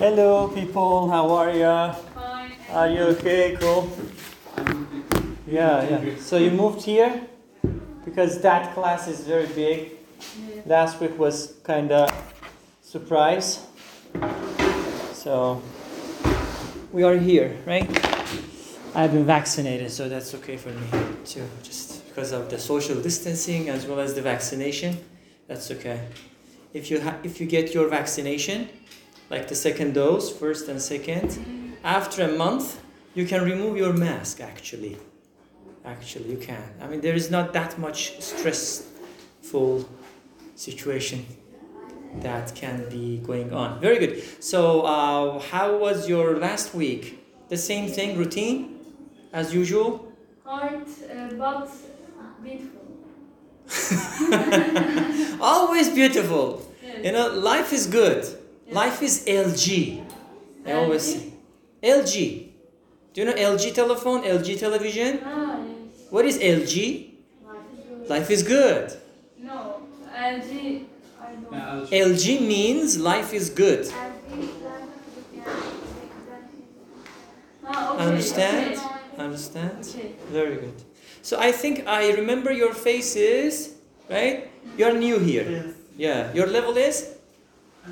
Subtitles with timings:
[0.00, 1.10] Hello, people.
[1.10, 1.92] How are you?
[2.14, 2.52] Fine.
[2.70, 3.54] Are you okay?
[3.60, 3.92] Cool.
[5.46, 6.16] Yeah, yeah.
[6.18, 7.20] So you moved here
[8.06, 9.90] because that class is very big.
[10.64, 12.08] Last week was kind of
[12.80, 13.66] surprise.
[15.12, 15.60] So
[16.92, 17.84] we are here, right?
[18.94, 20.86] I've been vaccinated, so that's okay for me
[21.26, 21.46] too.
[21.62, 24.96] Just because of the social distancing as well as the vaccination,
[25.46, 26.00] that's okay.
[26.72, 28.68] If you ha- if you get your vaccination,
[29.30, 32.80] like the second dose, first and second, after a month,
[33.14, 34.40] you can remove your mask.
[34.40, 34.96] Actually,
[35.84, 36.62] actually, you can.
[36.80, 39.88] I mean, there is not that much stressful
[40.56, 41.24] situation
[42.20, 43.80] that can be going on.
[43.80, 44.22] Very good.
[44.42, 47.18] So, uh, how was your last week?
[47.48, 48.80] The same thing, routine,
[49.32, 50.12] as usual.
[50.44, 51.70] Hard, uh, but
[52.42, 52.86] beautiful.
[55.40, 56.66] Always beautiful.
[56.82, 57.04] Yes.
[57.04, 58.39] You know, life is good.
[58.70, 60.04] Life is LG.
[60.66, 61.32] I always say.
[61.82, 62.48] LG.
[63.12, 65.20] Do you know LG telephone, LG television?
[65.24, 66.06] Ah, yes.
[66.10, 67.10] What is LG?
[67.42, 68.08] Life is good.
[68.10, 68.92] Life is good.
[69.40, 69.82] No,
[70.14, 70.84] LG,
[71.20, 71.90] I don't.
[71.90, 73.90] LG means life is good.
[77.66, 78.04] Ah, okay.
[78.04, 78.76] Understand?
[78.76, 79.22] Okay.
[79.22, 79.78] Understand?
[79.88, 80.12] Okay.
[80.30, 80.74] Very good.
[81.22, 83.74] So I think I remember your faces,
[84.08, 84.48] right?
[84.76, 85.48] You're new here.
[85.48, 85.74] Yes.
[85.96, 86.32] Yeah.
[86.34, 87.16] Your level is
[87.80, 87.88] Uh,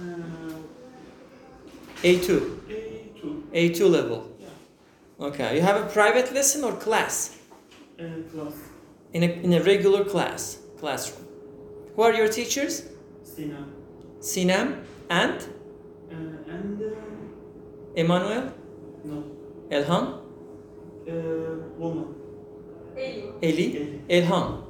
[2.03, 2.29] A2.
[2.69, 4.31] A2 A2 level.
[5.21, 5.57] Okay.
[5.57, 7.37] You have a private lesson or class?
[7.99, 8.55] uh, class
[9.13, 11.27] In a, in a regular class, classroom.
[11.97, 12.85] Who are your teachers?
[13.25, 13.67] Sina
[14.21, 15.39] Sinem and
[16.13, 18.53] uh, and uh, Emmanuel,
[19.05, 19.25] no
[19.71, 20.05] Elham,
[21.09, 21.13] uh,
[21.79, 22.15] woman
[22.97, 23.33] Eli.
[23.43, 23.99] Eli, Eli.
[24.09, 24.65] Elham.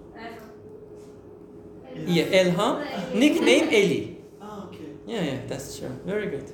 [1.95, 2.09] Yes.
[2.09, 3.15] Yeah, Elham.
[3.15, 4.03] Nickname Eli.
[4.41, 4.91] Ah okay.
[5.07, 5.93] Yeah, yeah, that's true.
[6.07, 6.53] Very good.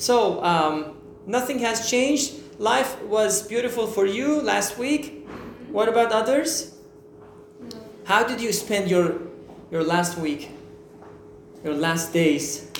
[0.00, 0.96] So, um,
[1.26, 2.32] nothing has changed.
[2.58, 5.28] Life was beautiful for you last week.
[5.70, 6.74] What about others?
[8.04, 9.20] How did you spend your
[9.70, 10.48] your last week?
[11.62, 12.70] Your last days?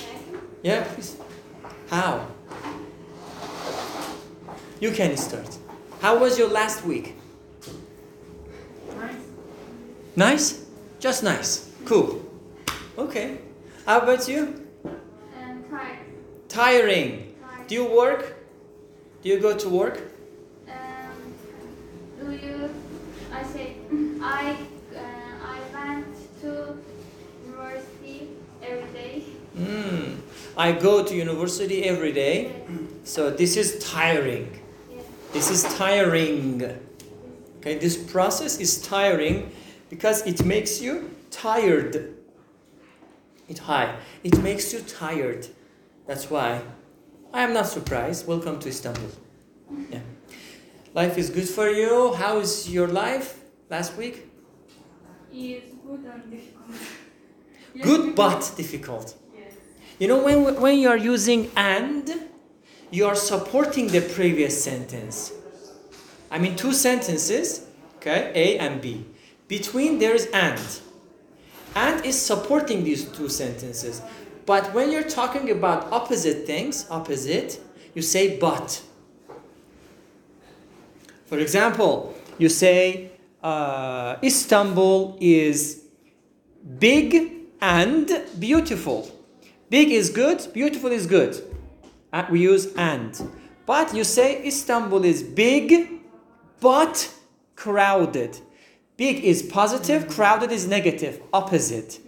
[0.63, 1.15] Yeah, please.
[1.91, 2.25] How?
[4.79, 5.59] You can start.
[6.01, 7.15] How was your last week?
[8.97, 9.21] Nice.
[10.15, 10.65] Nice?
[10.99, 11.69] Just nice.
[11.85, 12.25] Cool.
[12.97, 13.37] Okay.
[13.85, 14.70] How about you?
[16.51, 17.33] Tiring.
[17.69, 18.35] Do you work?
[19.23, 20.01] Do you go to work?
[20.67, 21.33] Um,
[22.19, 22.69] do you?
[23.31, 23.77] I say
[24.21, 24.57] I
[24.93, 26.07] uh, I went
[26.41, 26.77] to
[27.45, 28.27] university
[28.61, 29.23] every day.
[29.57, 30.17] Mm.
[30.57, 32.51] I go to university every day.
[33.05, 34.51] So this is tiring.
[34.93, 35.05] Yes.
[35.31, 36.63] This is tiring.
[37.59, 39.51] Okay, this process is tiring
[39.89, 42.13] because it makes you tired.
[43.47, 43.95] It high.
[44.21, 45.47] It makes you tired.
[46.11, 46.61] That's why
[47.33, 48.27] I am not surprised.
[48.27, 49.11] Welcome to Istanbul.
[49.89, 49.99] Yeah.
[50.93, 52.11] Life is good for you.
[52.15, 53.39] How is your life
[53.69, 54.29] last week?
[55.33, 56.67] Is good and difficult.
[57.73, 59.15] Yes, Good but difficult.
[59.33, 59.53] Yes.
[59.99, 62.27] You know, when, when you are using and,
[62.89, 65.31] you are supporting the previous sentence.
[66.29, 69.05] I mean, two sentences, okay, A and B.
[69.47, 70.59] Between there is and.
[71.73, 74.01] And is supporting these two sentences.
[74.45, 77.59] But when you're talking about opposite things, opposite,
[77.93, 78.81] you say but.
[81.25, 83.11] For example, you say
[83.43, 85.83] uh, Istanbul is
[86.79, 87.31] big
[87.61, 89.09] and beautiful.
[89.69, 91.41] Big is good, beautiful is good.
[92.11, 93.29] Uh, we use and.
[93.65, 96.01] But you say Istanbul is big
[96.59, 97.13] but
[97.55, 98.37] crowded.
[98.97, 101.99] Big is positive, crowded is negative, opposite.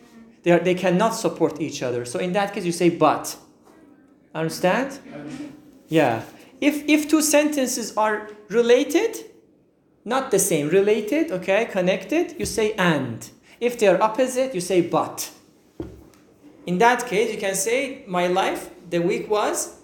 [0.44, 2.06] They, are, they cannot support each other.
[2.06, 3.36] So in that case, you say but.
[4.36, 5.00] Understand?
[5.88, 6.24] Yeah.
[6.60, 9.18] If, if two sentences are related,
[10.06, 13.30] not the same, related, okay, connected, you say and.
[13.60, 15.32] If they are opposite, you say but.
[16.66, 19.80] In that case, you can say, My life, the week was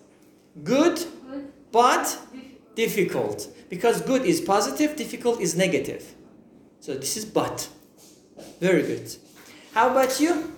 [0.63, 1.51] good Good.
[1.71, 2.17] but
[2.75, 3.47] difficult.
[3.69, 6.15] Because good is positive, difficult is negative.
[6.79, 7.69] So this is but.
[8.59, 9.15] Very good.
[9.73, 10.53] How about you?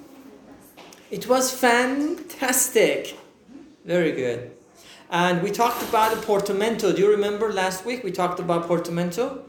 [1.12, 3.18] It was fantastic.
[3.84, 4.52] Very good.
[5.10, 6.94] And we talked about a portamento.
[6.94, 9.44] Do you remember last week we talked about portamento?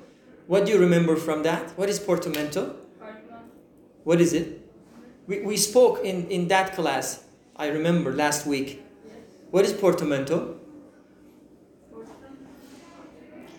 [0.48, 1.70] What do you remember from that?
[1.78, 2.74] What is portamento?
[4.02, 4.68] What is it?
[5.28, 7.22] We, we spoke in, in that class,
[7.54, 8.84] I remember last week.
[9.52, 10.56] What is portamento?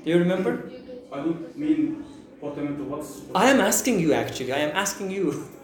[0.04, 0.70] Do you remember?
[1.10, 2.04] I don't mean
[2.42, 2.84] portamento.
[2.84, 4.52] What's I am asking you actually.
[4.52, 5.48] I am asking you.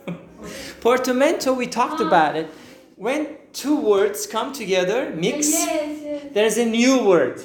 [0.81, 2.07] portamento, we talked ah.
[2.07, 2.49] about it.
[2.95, 6.01] When two words come together, mix, Yes, yes.
[6.03, 6.33] Yes.
[6.33, 7.41] There is a new word.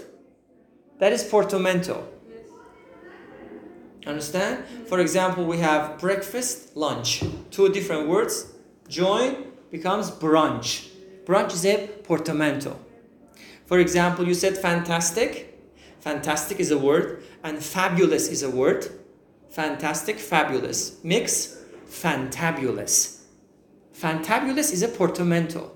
[0.99, 2.07] That is portamento.
[2.29, 2.47] Yes.
[4.07, 4.65] Understand?
[4.87, 7.23] For example, we have breakfast, lunch.
[7.51, 8.53] Two different words.
[8.89, 10.89] Join becomes brunch.
[11.25, 12.79] Brunch is a portamento.
[13.67, 15.55] For example, you said fantastic.
[16.01, 18.87] Fantastic is a word, and fabulous is a word.
[19.49, 21.03] Fantastic, fabulous.
[21.03, 21.54] Mix,
[22.03, 23.21] fantabulous.
[23.95, 25.73] Fantabulous is a portamento.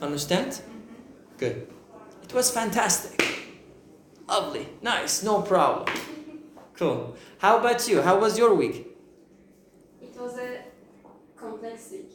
[0.00, 0.52] Understand?
[0.52, 1.38] Mm-hmm.
[1.38, 1.66] Good.
[2.22, 3.20] It was fantastic.
[4.28, 4.68] Lovely.
[4.80, 5.22] Nice.
[5.22, 5.94] No problem.
[6.74, 7.16] Cool.
[7.38, 8.02] How about you?
[8.02, 8.86] How was your week?
[10.00, 10.64] It was a
[11.36, 12.12] complex week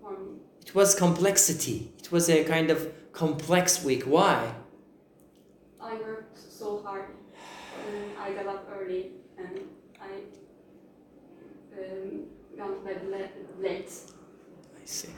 [0.00, 0.40] for me.
[0.66, 1.92] It was complexity.
[1.98, 4.04] It was a kind of complex week.
[4.04, 4.54] Why?
[5.80, 7.04] I worked so hard.
[8.18, 9.21] I got up early and I
[11.92, 12.22] um,
[12.56, 13.90] gone to bed le- late.
[14.76, 15.08] I see.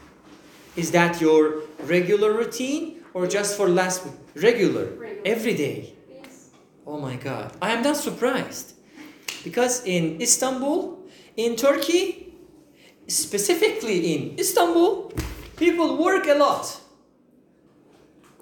[0.76, 4.14] Is that your regular routine or just for last week?
[4.42, 4.86] Regular.
[4.86, 5.22] Regular.
[5.24, 5.94] Every day.
[6.10, 6.50] Yes.
[6.86, 7.52] Oh my god.
[7.62, 8.74] I am not surprised.
[9.44, 10.98] Because in Istanbul,
[11.36, 12.34] in Turkey,
[13.06, 15.12] specifically in Istanbul,
[15.56, 16.80] people work a lot.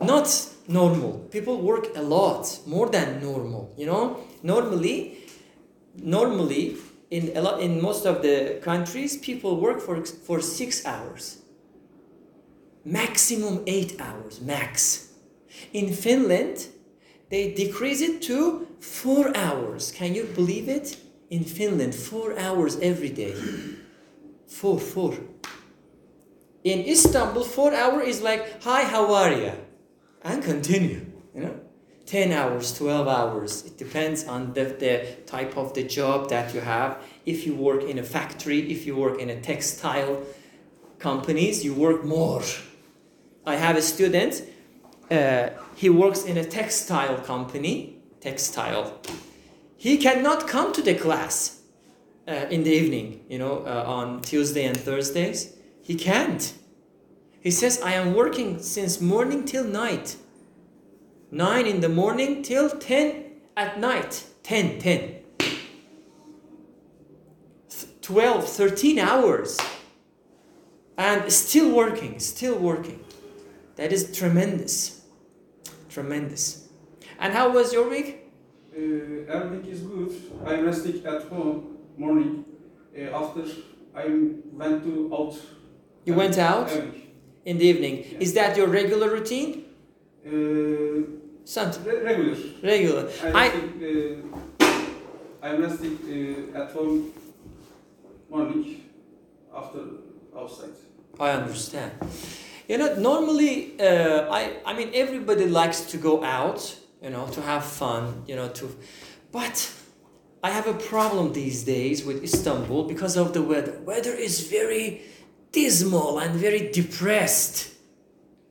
[0.00, 0.28] Not
[0.68, 1.26] normal.
[1.30, 4.18] People work a lot, more than normal, you know?
[4.42, 5.18] Normally,
[5.96, 6.76] normally
[7.12, 11.42] in a lot in most of the countries, people work for for 6 hours.
[12.84, 15.08] Maximum 8 hours, max.
[15.72, 16.68] In Finland,
[17.28, 19.92] they decrease it to four hours.
[19.92, 20.96] Can you believe it?
[21.28, 23.34] In Finland, four hours every day.
[24.46, 25.12] Four, four.
[26.64, 29.52] In Istanbul, four hour is like, hi, how are you?
[30.22, 31.00] And continue,
[31.34, 31.61] you know?
[32.06, 33.64] 10 hours, 12 hours.
[33.64, 37.02] It depends on the, the type of the job that you have.
[37.24, 40.22] If you work in a factory, if you work in a textile
[40.98, 42.42] companies, you work more.
[43.46, 44.42] I have a student,
[45.10, 49.00] uh, he works in a textile company, textile.
[49.76, 51.60] He cannot come to the class
[52.28, 55.56] uh, in the evening, you know, uh, on Tuesday and Thursdays.
[55.82, 56.54] He can't.
[57.40, 60.16] He says, I am working since morning till night.
[61.32, 63.24] 9 in the morning till 10
[63.56, 64.24] at night.
[64.42, 65.14] 10, 10.
[68.02, 69.58] 12, 13 hours.
[70.98, 73.02] And still working, still working.
[73.76, 75.00] That is tremendous.
[75.88, 76.68] Tremendous.
[77.18, 78.30] And how was your week?
[78.76, 78.80] Uh,
[79.32, 80.12] everything is good.
[80.44, 82.44] I rested at home morning.
[82.94, 83.44] Uh, after
[83.94, 84.04] I
[84.52, 85.34] went to out.
[86.04, 87.02] You went out Evening.
[87.46, 88.04] in the evening.
[88.20, 89.64] Is that your regular routine?
[90.26, 92.36] Uh, Something re- regular.
[92.62, 93.10] regular.
[93.22, 95.98] I'm I resting, uh, I'm resting
[96.54, 97.12] uh, at home
[98.30, 98.84] morning
[99.54, 99.80] after
[100.36, 100.70] outside.
[101.18, 101.92] I understand.
[102.68, 107.40] You know, normally, uh, I I mean, everybody likes to go out, you know, to
[107.42, 108.74] have fun, you know, to,
[109.32, 109.70] but
[110.44, 113.78] I have a problem these days with Istanbul because of the weather.
[113.84, 115.02] Weather is very
[115.50, 117.72] dismal and very depressed.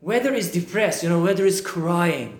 [0.01, 2.39] Weather is depressed, you know, weather is crying.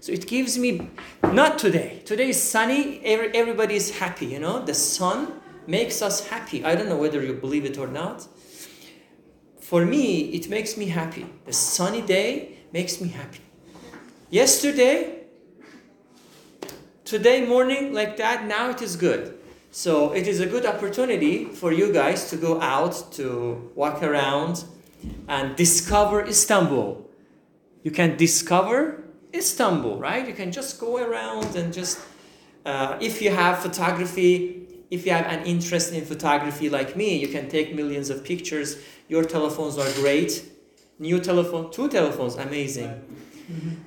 [0.00, 0.88] So it gives me,
[1.22, 2.00] not today.
[2.06, 4.64] Today is sunny, every, everybody is happy, you know.
[4.64, 6.64] The sun makes us happy.
[6.64, 8.26] I don't know whether you believe it or not.
[9.60, 11.26] For me, it makes me happy.
[11.44, 13.40] The sunny day makes me happy.
[14.30, 15.24] Yesterday,
[17.04, 19.38] today morning, like that, now it is good.
[19.70, 24.64] So it is a good opportunity for you guys to go out to walk around
[25.28, 27.06] and discover Istanbul.
[27.82, 28.99] You can discover
[29.34, 30.26] Istanbul, right?
[30.26, 32.00] You can just go around and just,
[32.64, 37.28] uh, if you have photography, if you have an interest in photography like me, you
[37.28, 38.76] can take millions of pictures.
[39.08, 40.44] Your telephones are great.
[40.98, 43.02] New telephone, two telephones, amazing.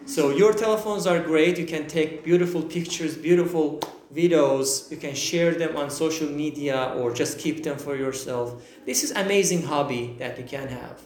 [0.06, 1.58] So your telephones are great.
[1.58, 3.80] You can take beautiful pictures, beautiful
[4.14, 4.92] videos.
[4.92, 8.64] You can share them on social media or just keep them for yourself.
[8.86, 11.02] This is amazing hobby that you can have.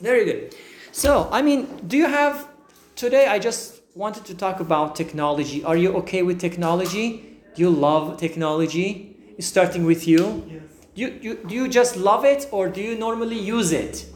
[0.00, 0.54] Very good.
[0.92, 2.48] So, I mean, do you have
[2.96, 5.64] today I just wanted to talk about technology.
[5.64, 7.38] Are you okay with technology?
[7.54, 9.16] Do you love technology?
[9.40, 10.44] Starting with you.
[10.48, 10.62] Yes.
[10.94, 14.06] You, you, do you just love it or do you normally use it?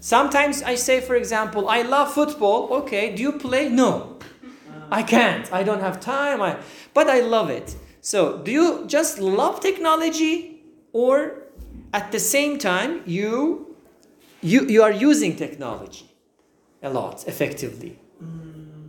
[0.00, 2.68] Sometimes I say, for example, I love football.
[2.72, 3.68] Okay, do you play?
[3.68, 4.80] No, uh-huh.
[4.90, 5.50] I can't.
[5.52, 6.42] I don't have time.
[6.42, 6.58] I,
[6.92, 7.76] but I love it.
[8.00, 10.60] So, do you just love technology
[10.92, 11.44] or
[11.94, 13.76] at the same time you,
[14.42, 16.10] you, you are using technology
[16.82, 17.98] a lot effectively?
[18.22, 18.88] Mm,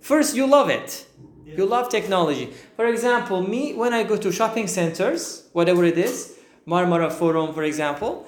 [0.00, 1.06] First, you love it.
[1.44, 1.56] yeah.
[1.56, 2.46] You love technology.
[2.76, 7.62] For example, me, when I go to shopping centers, whatever it is, Marmara Forum, for
[7.62, 8.26] example,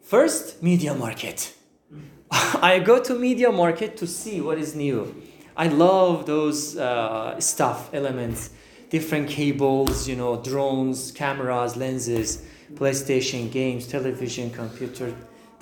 [0.00, 1.52] first, MediaMarkt.
[2.30, 5.14] I go to MediaMarkt to see what is new.
[5.56, 8.50] I love those uh, stuff elements,
[8.90, 12.42] different cables, you know, drones, cameras, lenses,
[12.74, 15.14] PlayStation games, television, computer,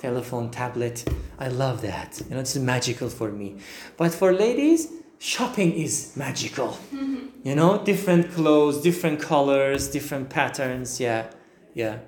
[0.05, 1.07] telephone, tablet.
[1.39, 2.21] I love that.
[2.27, 3.57] You know, it's magical for me.
[3.97, 4.87] But for ladies,
[5.19, 6.77] shopping is magical.
[7.43, 10.99] you know, different clothes, different colors, different patterns.
[10.99, 11.27] Yeah,
[11.75, 11.99] yeah.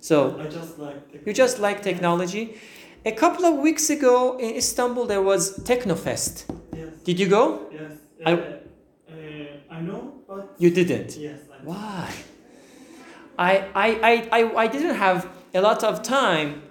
[0.00, 1.22] So I just like.
[1.26, 2.56] you just like technology.
[3.04, 6.44] A couple of weeks ago in Istanbul, there was Technofest.
[6.74, 6.88] Yes.
[7.04, 7.44] Did you go?
[7.72, 7.92] Yes.
[8.26, 8.36] I- Uh,
[9.08, 10.54] uh, I know, but.
[10.58, 11.16] You didn't.
[11.16, 11.38] Yes.
[11.52, 12.10] I Why?
[13.38, 16.62] I, I, I, I, I didn't have a lot of time,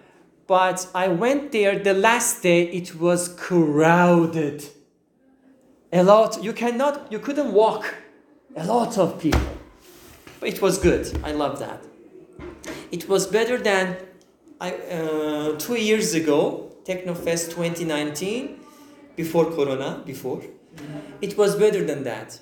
[0.48, 2.64] but I went there the last day.
[2.70, 4.64] It was crowded.
[5.92, 6.44] A lot.
[6.44, 7.12] You cannot.
[7.12, 7.96] You couldn't walk.
[8.56, 9.42] A lot of people.
[10.40, 11.06] But it was good.
[11.24, 11.84] I love that.
[12.92, 13.98] It was better than
[14.60, 18.60] I, uh, two years ago, Technofest 2019,
[19.16, 20.02] before Corona.
[20.06, 20.42] Before,
[21.22, 22.40] it was better than that.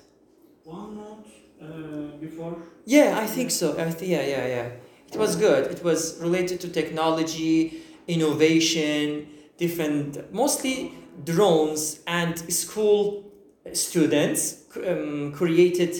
[0.64, 1.26] One month
[1.60, 2.56] uh, before.
[2.84, 3.72] Yeah, I think so.
[3.72, 4.68] I th- yeah, yeah, yeah.
[5.12, 5.70] It was good.
[5.70, 10.92] It was related to technology, innovation, different, mostly
[11.24, 13.24] drones and school
[13.72, 15.94] students um, created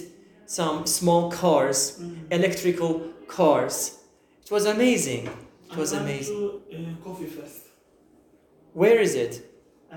[0.46, 3.98] some small cars, electrical cars.
[4.44, 5.28] It was amazing.
[5.70, 6.36] It was amazing.
[6.36, 7.62] To, uh, Coffee Fest.
[8.74, 9.50] Where is it?
[9.92, 9.96] Uh,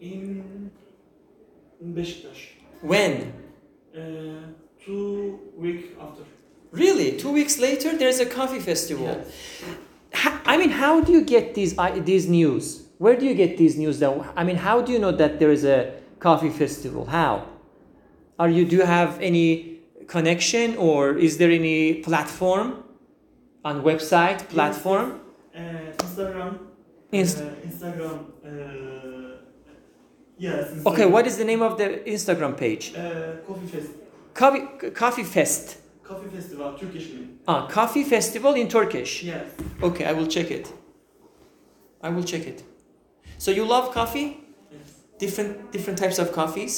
[0.00, 0.70] in,
[1.80, 2.56] in Beşiktaş.
[2.82, 3.32] When?
[3.94, 4.00] Uh,
[4.84, 6.24] two week after.
[6.72, 7.16] Really?
[7.16, 9.06] Two weeks later, there's a coffee festival.
[9.06, 9.26] Yes.
[10.14, 12.82] I mean, how do you get these these news?
[12.98, 13.98] Where do you get these news?
[14.00, 17.04] That I mean, how do you know that there is a coffee festival?
[17.06, 17.46] How?
[18.38, 22.82] Are you do you have any connection or is there any platform
[23.64, 25.20] on website platform?
[25.54, 25.60] Uh,
[25.98, 26.58] Instagram.
[27.12, 28.16] Inst- uh, Instagram.
[28.44, 29.36] Uh,
[30.38, 30.70] yes.
[30.70, 30.86] Instagram.
[30.92, 32.94] okay, what is the name of the Instagram page?
[32.94, 33.90] Uh, Coffee Fest.
[34.34, 35.78] Coffee Coffee Fest.
[36.08, 37.06] Coffee Festival, Turkish.
[37.46, 39.22] Ah, Coffee Festival in Turkish.
[39.22, 39.46] Yes.
[39.82, 40.72] Okay, I will check it.
[42.02, 42.62] I will check it.
[43.38, 44.28] So you love coffee?
[44.72, 44.80] Yes.
[45.18, 46.74] different different types of coffees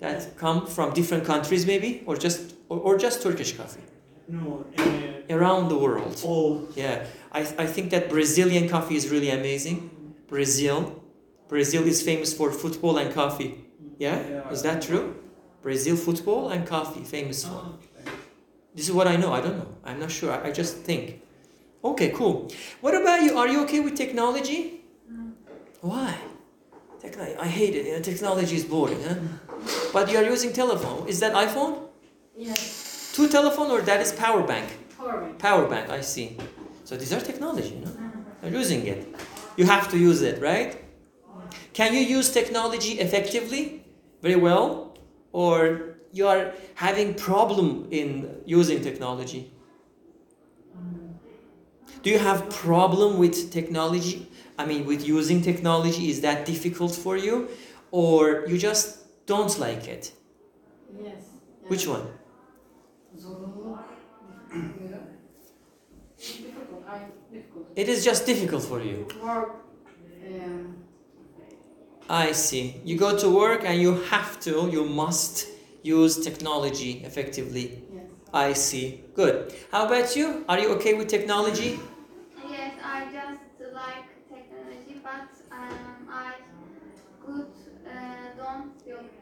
[0.00, 2.40] that come from different countries maybe or just
[2.70, 3.84] or, or just turkish coffee
[4.28, 4.64] No.
[4.78, 6.52] Uh, around the world all.
[6.82, 6.96] yeah
[7.38, 9.78] I, I think that brazilian coffee is really amazing
[10.34, 10.78] brazil
[11.48, 13.50] brazil is famous for football and coffee
[13.98, 15.06] yeah, Yeah, is that true
[15.66, 17.72] brazil football and coffee famous for Ah,
[18.74, 19.32] this is what i know.
[19.32, 19.68] I don't know.
[19.84, 20.32] I'm not sure.
[20.32, 21.20] I, I just think.
[21.84, 22.50] Okay cool.
[22.80, 23.36] What about you?
[23.38, 24.80] Are you okay with technology?
[25.12, 25.32] Mm.
[25.80, 26.14] Why?
[27.00, 27.86] Techno- i hate it.
[27.86, 29.16] You know, technology is boring huh?
[29.92, 31.06] but you are using telephone.
[31.08, 31.72] Is that iphone?
[32.36, 33.12] Yes.
[33.14, 34.68] two telephone or that is power bank?
[34.98, 35.38] Power bank.
[35.38, 36.36] power bank i see.
[36.84, 37.90] So these are technology you know?
[37.90, 38.46] Mm-hmm.
[38.46, 39.14] You're using it.
[39.56, 40.80] You have to use it right?
[41.74, 43.84] Can you use technology effectively?
[44.22, 44.96] Very well?
[45.32, 48.08] Or you are having problem in
[48.46, 49.42] using technology
[52.02, 54.28] do you have problem with technology
[54.58, 57.48] i mean with using technology is that difficult for you
[57.90, 58.86] or you just
[59.26, 60.12] don't like it
[61.02, 61.22] Yes.
[61.68, 62.06] which one
[63.16, 63.78] Zorunluluk.
[66.16, 66.84] difficult.
[66.88, 66.98] I
[67.32, 67.66] difficult.
[67.76, 69.50] it is just difficult for you Work.
[70.26, 70.76] Um,
[72.08, 72.80] I see.
[72.84, 75.46] You go to work and you have to, you must
[75.84, 77.66] use technology effectively.
[77.94, 78.04] yes.
[78.32, 79.04] I see.
[79.14, 79.54] Good.
[79.70, 80.44] How about you?
[80.48, 81.78] Are you okay with technology?
[82.42, 83.40] Yes, I just
[83.72, 86.34] like technology, but um, I
[87.24, 87.46] good
[87.86, 88.72] uh, don't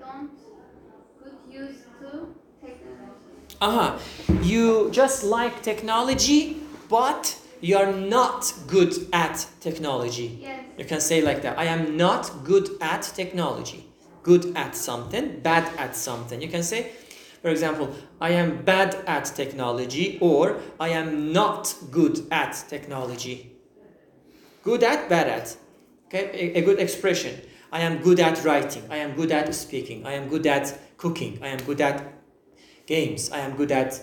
[0.00, 0.31] don't
[1.23, 3.57] good use to technology.
[3.61, 3.99] Aha.
[4.42, 6.57] You just like technology,
[6.88, 10.38] but you are not good at technology.
[10.42, 11.59] Yes, You can say like that.
[11.59, 13.92] I am not good at technology.
[14.23, 16.41] Good at something, bad at something.
[16.41, 16.93] You can say,
[17.43, 23.57] for example, I am bad at technology or I am not good at technology.
[24.62, 25.57] Good at, bad at.
[26.07, 27.41] Okay, a, a good expression.
[27.73, 28.85] I am good at writing.
[28.91, 30.07] I am good at speaking.
[30.07, 31.38] I am good at cooking.
[31.43, 32.12] I am good at
[32.87, 33.33] games.
[33.33, 34.00] I am good at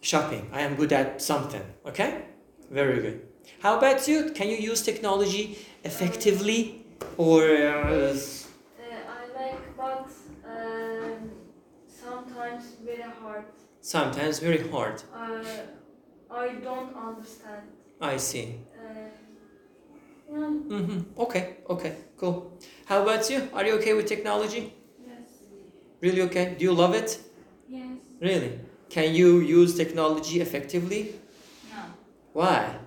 [0.00, 0.48] shopping.
[0.52, 1.62] I am good at something.
[1.84, 2.22] Okay?
[2.70, 3.26] Very good.
[3.58, 4.30] How about you?
[4.30, 6.86] Can you use technology effectively
[7.18, 8.16] or uh,
[12.64, 13.44] sometimes very hard.
[13.80, 15.02] sometimes very hard?
[15.12, 17.68] Uh, I don't understand.
[18.00, 18.56] I see.
[18.74, 19.08] Uh,
[20.68, 22.58] yeah, hmm Okay, okay, cool.
[22.86, 23.48] How about you?
[23.52, 24.72] Are you okay with technology?
[24.98, 25.42] yes,
[26.00, 26.54] Really okay?
[26.58, 27.18] Do you love it?
[27.68, 27.98] yes.
[28.20, 28.60] Really?
[28.90, 31.14] Can you use technology effectively?
[31.62, 31.94] No.
[32.32, 32.78] Why?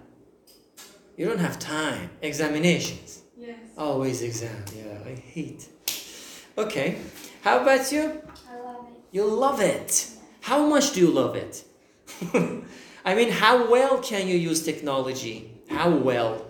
[1.16, 2.12] You don't have time.
[2.22, 3.22] Examinations.
[3.38, 3.74] Yes.
[3.78, 4.64] Always exam.
[4.76, 5.68] Yeah, I hate.
[6.58, 6.98] Okay.
[7.42, 8.22] How about you?
[9.14, 9.28] I love it.
[9.28, 10.10] You love it.
[10.42, 11.64] How much do you love it?
[13.06, 15.52] I mean, how well can you use technology?
[15.70, 16.46] How well?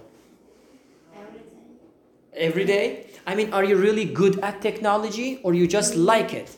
[2.34, 3.08] Every day?
[3.26, 6.56] I mean, are you really good at technology or you just like it?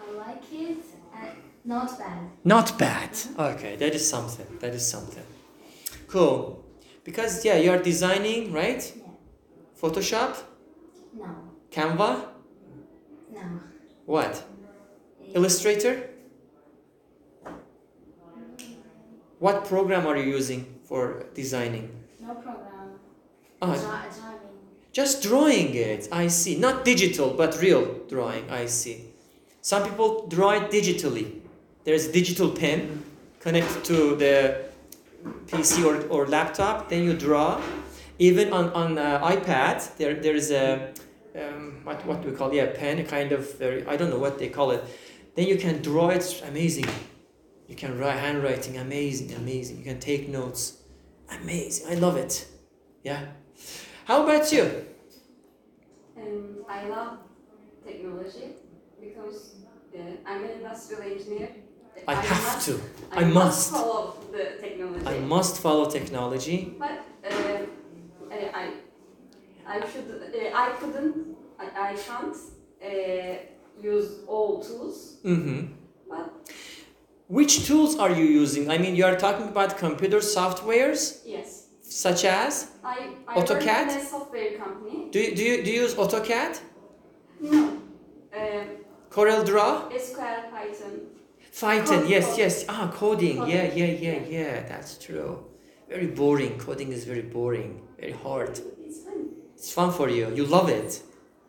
[0.00, 0.78] I like it
[1.14, 1.30] and
[1.64, 2.18] not bad.
[2.44, 3.10] Not bad.
[3.38, 4.46] Okay, that is something.
[4.60, 5.24] That is something.
[6.06, 6.64] Cool.
[7.04, 8.92] Because, yeah, you are designing, right?
[8.96, 9.02] Yeah.
[9.80, 10.36] Photoshop?
[11.14, 11.26] No.
[11.70, 12.26] Canva?
[13.32, 13.40] No.
[14.06, 14.44] What?
[15.34, 16.08] Illustrator?
[19.38, 21.90] What program are you using for designing?
[22.20, 22.98] No program.
[23.62, 24.48] Ah, Dra- driving.
[24.92, 26.08] just drawing it.
[26.10, 26.58] I see.
[26.58, 28.50] Not digital, but real drawing.
[28.50, 29.04] I see.
[29.60, 31.40] Some people draw it digitally.
[31.84, 33.04] There's a digital pen
[33.40, 34.64] connected to the
[35.46, 36.88] PC or, or laptop.
[36.88, 37.60] Then you draw.
[38.18, 40.92] Even on on uh, iPad, there there is a
[41.36, 42.56] um, what what do we call it?
[42.56, 44.82] yeah pen, a kind of very I don't know what they call it.
[45.38, 46.42] Then you can draw it.
[46.48, 46.86] Amazing.
[47.68, 48.76] You can write handwriting.
[48.76, 49.78] Amazing, amazing.
[49.78, 50.78] You can take notes.
[51.30, 51.92] Amazing.
[51.92, 52.44] I love it.
[53.04, 53.20] Yeah.
[54.04, 54.64] How about you?
[56.16, 57.18] Um, I love
[57.86, 58.48] technology
[59.00, 59.54] because
[59.96, 61.50] uh, I'm an industrial engineer.
[62.08, 62.80] I have must, to.
[63.12, 63.70] I, I must.
[63.70, 65.06] follow the technology.
[65.06, 66.74] I must follow technology.
[66.76, 68.72] But uh, uh, I,
[69.68, 72.36] I should, uh, I couldn't, I, I can't
[72.82, 75.16] uh, use all tools.
[75.22, 75.60] hmm
[76.08, 76.30] But
[77.28, 78.70] Which tools are you using?
[78.70, 82.70] I mean, you are talking about computer softwares yes, such as.
[82.84, 83.88] I, I work AutoCAD?
[83.92, 85.08] in a software company.
[85.10, 86.60] Do you, do you, do you use AutoCAD?
[87.40, 87.58] No,
[88.38, 88.66] um,
[89.10, 89.90] Corel Draw?
[89.90, 91.00] SQL, Python.
[91.60, 92.64] Python, Code- yes, yes.
[92.68, 93.38] Ah, coding.
[93.48, 94.68] Yeah, yeah, yeah, yeah.
[94.68, 95.44] That's true.
[95.88, 96.58] Very boring.
[96.58, 97.80] Coding is very boring.
[98.00, 98.50] Very hard.
[98.86, 99.28] It's fun.
[99.54, 100.32] It's fun for you.
[100.34, 101.00] You love it.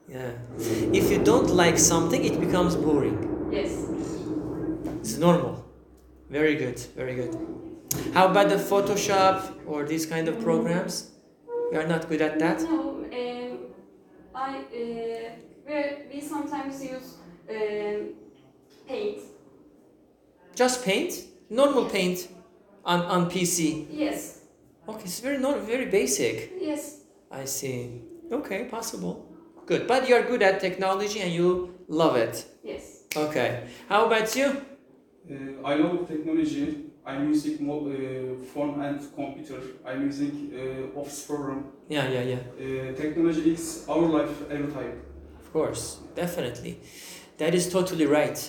[0.10, 0.32] Yeah.
[0.94, 3.50] If you don't like something, it becomes boring.
[3.52, 3.86] Yes.
[5.02, 5.64] It's normal.
[6.30, 6.80] Very good.
[6.96, 7.36] Very good.
[8.14, 11.12] How about the Photoshop or these kind of programs?
[11.72, 12.62] We are not good at that.
[12.62, 13.60] No, um,
[14.34, 15.30] I uh,
[15.68, 17.16] we, we sometimes use
[17.50, 18.14] um,
[18.88, 19.20] paint.
[20.56, 21.14] Just paint,
[21.50, 22.28] normal paint
[22.84, 23.88] on, on PC.
[23.92, 24.42] Yes,
[24.88, 26.52] Okay, it's very not very basic.
[26.60, 28.02] yes, I see.
[28.32, 29.29] Okay, possible.
[29.70, 32.44] Good, but you are good at technology and you love it.
[32.64, 33.04] yes.
[33.16, 33.68] Okay.
[33.88, 34.48] How about you?
[35.30, 36.86] Uh, I love technology.
[37.06, 39.60] I'm using mo- uh, phone and computer.
[39.86, 41.66] I'm using uh, Office program.
[41.88, 42.36] Yeah, yeah, yeah.
[42.36, 44.94] Uh, technology is our life every time.
[45.40, 46.82] Of course, definitely.
[47.38, 48.40] That is totally right.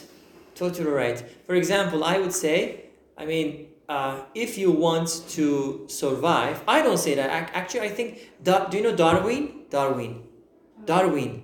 [0.54, 1.18] Totally right.
[1.46, 2.86] For example, I would say,
[3.18, 7.28] I mean, uh, if you want to survive, I don't say that.
[7.54, 8.10] Actually, I think,
[8.42, 9.66] do you know Darwin?
[9.68, 10.29] Darwin.
[10.84, 11.42] Darwin.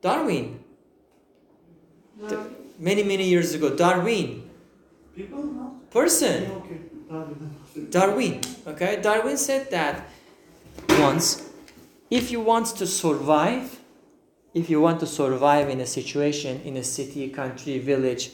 [0.00, 0.64] Darwin.
[2.20, 2.46] No.
[2.78, 3.74] Many, many years ago.
[3.74, 4.48] Darwin.
[5.14, 5.74] People?
[5.90, 6.42] Person.
[6.42, 6.78] Yeah, okay.
[7.10, 7.56] Darwin.
[7.90, 8.40] Darwin.
[8.66, 10.08] Okay, Darwin said that
[10.90, 11.48] once
[12.10, 13.80] if you want to survive,
[14.54, 18.30] if you want to survive in a situation in a city, country, village,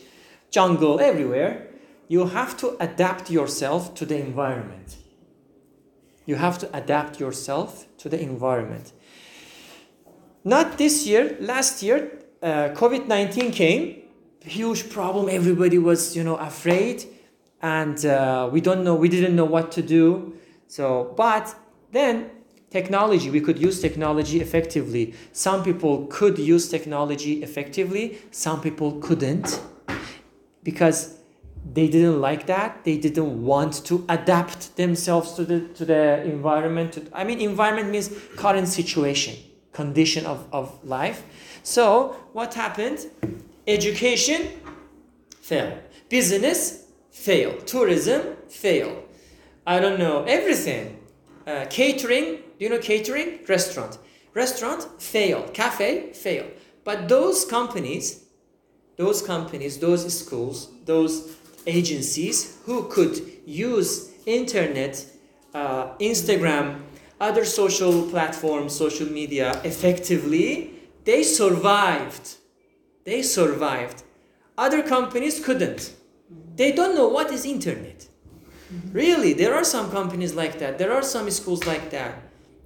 [0.50, 1.66] jungle, everywhere,
[2.08, 4.96] you have to adapt yourself to the environment.
[6.26, 8.92] You have to adapt yourself to the environment.
[10.46, 14.02] Not this year, last year, uh, COVID 19 came,
[14.40, 17.04] huge problem, everybody was, you know, afraid.
[17.62, 20.34] And uh, we don't know we didn't know what to do.
[20.68, 21.54] So but
[21.92, 22.30] then
[22.70, 25.14] technology we could use technology effectively.
[25.32, 28.18] Some people could use technology effectively.
[28.30, 29.62] Some people couldn't
[30.62, 31.20] because
[31.72, 32.84] they didn't like that.
[32.84, 37.08] They didn't want to adapt themselves to the to the environment.
[37.14, 39.36] I mean environment means current situation
[39.74, 41.22] condition of, of life
[41.62, 43.06] so what happened
[43.66, 44.48] education
[45.42, 46.84] fail business
[47.14, 47.56] fail.
[47.62, 49.02] Tourism, fail.
[49.66, 50.98] I don't know, everything.
[51.46, 52.24] Uh, catering,
[52.58, 53.38] do you know catering?
[53.48, 53.98] Restaurant.
[54.34, 55.48] Restaurant, fail.
[55.54, 56.46] Cafe, fail.
[56.82, 58.24] But those companies,
[58.96, 65.06] those companies, those schools, those agencies who could use internet,
[65.54, 66.82] uh, Instagram,
[67.24, 70.48] other social platforms, social media effectively,
[71.04, 72.36] they survived.
[73.04, 74.02] They survived.
[74.58, 75.82] Other companies couldn't.
[76.56, 78.06] They don't know what is internet.
[78.92, 80.78] Really there are some companies like that.
[80.78, 82.14] There are some schools like that.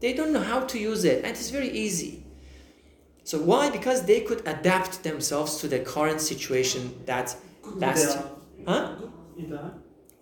[0.00, 2.24] They don't know how to use it and it's very easy.
[3.24, 3.70] So why?
[3.70, 8.18] Because they could adapt themselves to the current situation that last
[8.66, 8.94] huh?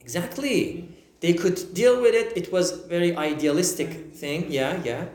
[0.01, 2.37] Exactly they could deal with it.
[2.37, 4.47] It was very idealistic thing.
[4.51, 5.07] Yeah, yeah.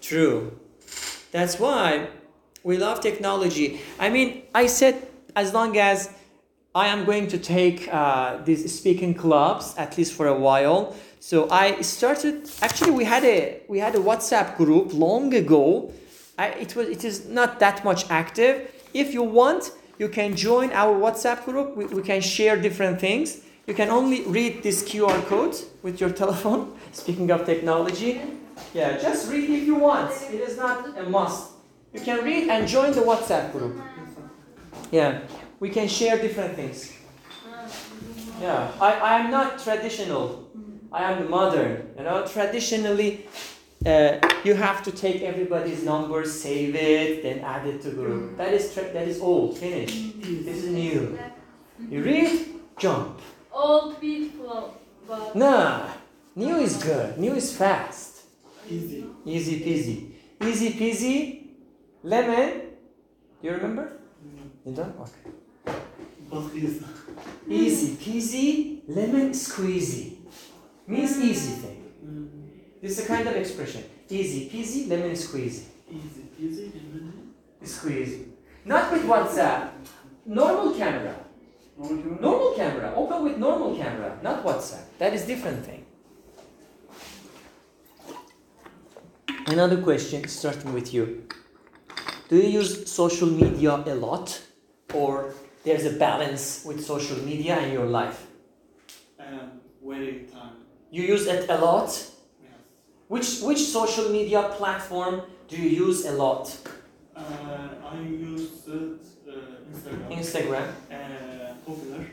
[0.00, 0.58] True.
[1.32, 2.08] That's why
[2.62, 3.80] we love technology.
[3.98, 6.10] I mean, I said as long as
[6.74, 10.94] I am going to take uh, these speaking clubs at least for a while.
[11.20, 12.50] So I started.
[12.60, 15.92] Actually, we had a we had a WhatsApp group long ago.
[16.38, 18.70] I, it was it is not that much active.
[18.92, 21.76] If you want, you can join our WhatsApp group.
[21.76, 23.40] We, we can share different things.
[23.66, 26.78] You can only read this QR code with your telephone.
[26.92, 28.20] Speaking of technology,
[28.72, 30.12] yeah, just read if you want.
[30.32, 31.52] It is not a must.
[31.92, 33.80] You can read and join the WhatsApp group.
[34.92, 35.20] Yeah,
[35.60, 36.92] we can share different things.
[38.40, 40.48] Yeah, I, I am not traditional.
[40.92, 41.88] I am modern.
[41.98, 43.26] You know, traditionally,
[43.84, 48.36] uh, you have to take everybody's number, save it, then add it to group.
[48.36, 50.20] That is tra- that is old, finished.
[50.20, 51.18] This is new.
[51.90, 52.46] You read,
[52.78, 53.20] jump.
[53.56, 54.76] Old people,
[55.08, 55.88] but Nah,
[56.36, 57.16] new is good.
[57.16, 58.28] New is fast.
[58.68, 59.06] Easy.
[59.24, 60.12] Easy peasy.
[60.44, 61.46] Easy peasy.
[62.02, 62.76] Lemon.
[63.40, 63.92] Do you remember?
[64.66, 64.94] You don't?
[65.00, 65.32] Okay.
[67.48, 70.18] Easy peasy, lemon squeezy.
[70.86, 71.84] Means easy thing.
[72.04, 72.28] Mm.
[72.82, 73.84] This is a kind of expression.
[74.10, 75.64] Easy peasy, lemon squeezy.
[75.88, 77.32] easy, easy, lemon.
[77.62, 78.26] Squeeze.
[78.64, 79.70] Not with WhatsApp.
[80.26, 81.25] Normal camera.
[81.78, 82.20] Normal camera?
[82.20, 82.92] Normal camera.
[82.96, 84.84] Open with normal camera, not WhatsApp.
[84.98, 85.84] That is different thing.
[89.46, 91.28] Another question starting with you.
[92.28, 94.40] Do you use social media a lot
[94.92, 95.34] or
[95.64, 98.26] there's a balance with social media in your life?
[99.20, 100.56] Um, very time.
[100.90, 101.88] You use it a lot?
[101.88, 102.50] Yes.
[103.08, 106.44] Which which social media platform do you use a lot?
[107.14, 107.20] Uh,
[107.92, 109.32] I use it, uh,
[109.72, 110.10] Instagram.
[110.10, 110.68] Instagram.
[110.90, 112.06] Uh, popular.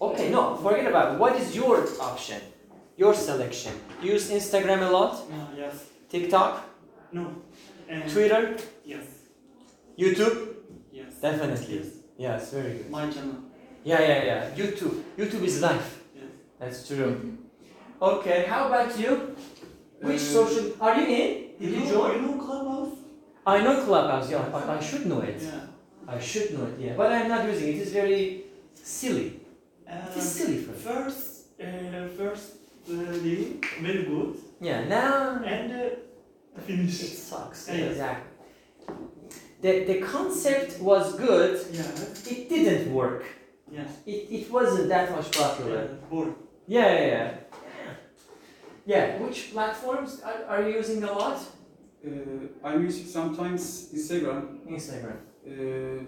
[0.00, 1.18] Okay, no, forget about it.
[1.18, 2.40] What is your option?
[2.96, 3.72] Your selection.
[4.02, 5.14] You use Instagram a lot?
[5.14, 5.74] Uh, yes.
[6.08, 6.62] TikTok?
[7.12, 7.24] No.
[7.90, 8.56] Uh, Twitter?
[8.84, 9.04] Yes.
[9.98, 10.54] YouTube?
[10.92, 11.14] Yes.
[11.20, 11.76] Definitely.
[11.78, 11.86] Yes.
[12.18, 12.90] Yes, very good.
[12.90, 13.36] My channel.
[13.84, 14.50] Yeah, yeah, yeah.
[14.54, 15.02] YouTube.
[15.16, 16.02] YouTube is life.
[16.14, 16.24] Yes.
[16.58, 17.38] That's true.
[18.00, 19.34] Okay, how about you?
[20.02, 21.30] Which Uh, social are you in?
[21.60, 22.14] Did you join?
[22.16, 22.96] You know Clubhouse?
[23.46, 24.44] I know Clubhouse, yeah.
[24.54, 25.40] I, I should know it.
[25.42, 25.60] Yeah.
[26.08, 26.94] I should know it, yeah.
[26.96, 27.74] But I'm not using it.
[27.76, 28.39] It is very
[28.82, 29.40] silly.
[29.86, 30.78] It is Uh, silly for me.
[30.78, 31.20] first,
[31.60, 32.46] uh, first
[32.88, 32.94] uh,
[33.26, 33.42] day,
[33.82, 34.34] very good.
[34.60, 37.02] Yeah, now And uh, finish.
[37.02, 37.68] it sucks.
[37.68, 37.90] Yeah.
[37.90, 38.30] Exactly.
[39.62, 41.82] The, the concept was good, Yeah.
[42.32, 43.24] it didn't work.
[43.70, 43.88] Yes.
[44.06, 45.42] It, it wasn't that much Yeah.
[45.48, 45.88] popular.
[46.10, 46.34] Bored.
[46.66, 47.30] Yeah, yeah, yeah.
[48.86, 51.38] Yeah, which platforms are, are you using a lot?
[52.04, 52.10] Uh,
[52.64, 55.16] I'm using sometimes Instagram Instagram.
[55.46, 56.04] uh,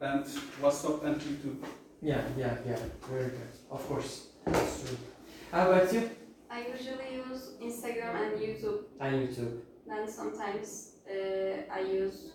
[0.00, 0.24] and
[0.62, 1.56] WhatsApp and YouTube.
[2.02, 2.78] Yeah, yeah, yeah.
[3.08, 3.52] Very good.
[3.70, 4.28] Of course.
[4.46, 4.96] That's true.
[5.52, 6.10] How about you?
[6.50, 8.84] I usually use Instagram and YouTube.
[9.00, 9.60] On YouTube.
[9.86, 12.32] Then sometimes uh, I use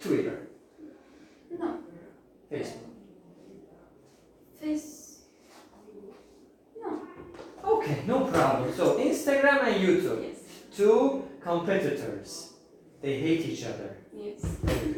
[0.00, 0.48] Twitter.
[1.58, 1.78] no
[2.50, 2.90] Facebook.
[4.60, 5.18] Face.
[6.80, 7.00] No.
[7.64, 8.72] Okay, no problem.
[8.74, 10.22] So Instagram and YouTube.
[10.22, 10.38] Yes.
[10.76, 12.52] Two competitors.
[13.02, 13.96] They hate each other.
[14.14, 14.44] Yes.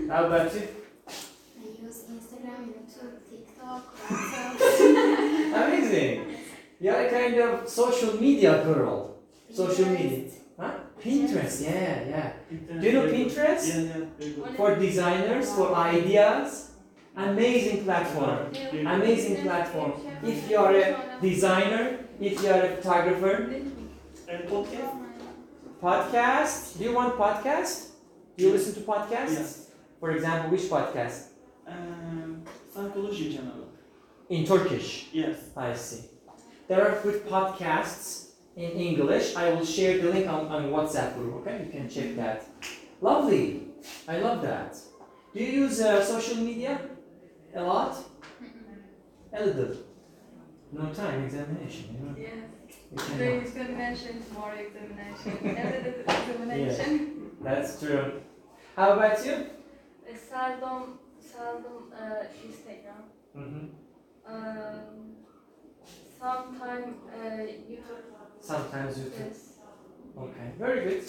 [0.09, 0.68] How about you?
[1.09, 5.78] I use Instagram, YouTube, TikTok, WhatsApp.
[5.88, 6.37] Amazing.
[6.81, 9.16] You're a kind of social media girl.
[9.53, 10.31] Social media.
[10.59, 10.72] Huh?
[11.01, 12.33] Pinterest, yeah, yeah.
[12.51, 13.07] Pinterest Do you know.
[13.07, 13.68] Pinterest?
[13.68, 14.57] Yeah, yeah, very good.
[14.57, 16.70] For designers, for ideas.
[17.16, 18.38] Amazing platform.
[18.72, 19.92] Amazing platform.
[20.22, 23.35] If you are a designer, if you are a photographer,
[24.29, 24.92] And podcast?
[25.83, 26.79] podcast.
[26.79, 27.90] Do you want podcast?
[28.37, 29.35] Do you listen to podcasts?
[29.38, 29.70] Yes.
[29.98, 31.29] For example, which podcast?
[31.66, 32.42] Um,
[32.74, 33.68] psychology channel.
[34.29, 35.09] In Turkish.
[35.12, 35.37] Yes.
[35.57, 36.05] I see.
[36.69, 39.35] There are good podcasts in English.
[39.37, 41.64] I will share the link on, on WhatsApp group, okay?
[41.64, 42.45] You can check that.
[43.01, 43.69] Lovely.
[44.07, 44.77] I love that.
[45.33, 46.81] Do you use uh, social media?
[47.55, 47.97] A lot?
[49.33, 49.77] A little.
[50.73, 52.14] No time, examination, you know?
[52.19, 52.35] Yes.
[52.93, 53.43] You Today cannot.
[53.47, 57.31] examination, tomorrow examination, every day examination.
[57.41, 58.21] That's true.
[58.77, 59.33] How about you?
[59.33, 63.03] Uh, Seldom, seldom uh, Instagram.
[63.37, 63.67] Mm-hmm.
[64.29, 65.17] Um,
[66.21, 67.29] sometime uh,
[67.71, 68.05] YouTube.
[68.41, 69.27] Sometimes you can.
[69.27, 69.55] Yes.
[70.19, 71.05] Okay, very good.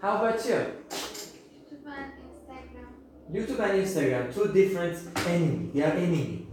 [0.00, 0.54] How about you?
[0.88, 2.90] YouTube and Instagram.
[3.30, 5.70] YouTube and Instagram, two different enemy.
[5.74, 6.46] They are enemy.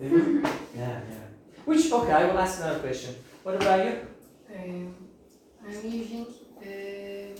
[0.00, 0.08] You
[0.42, 0.50] know?
[0.76, 1.26] yeah, yeah.
[1.64, 3.14] Which okay, I will ask another question.
[3.44, 4.06] What about you?
[4.54, 4.94] Um,
[5.64, 6.26] I'm using
[6.58, 6.66] uh,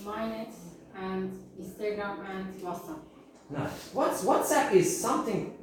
[0.05, 0.53] Mynet
[0.97, 2.99] and Instagram and WhatsApp.
[3.49, 3.89] Nice.
[3.93, 5.53] What's WhatsApp is something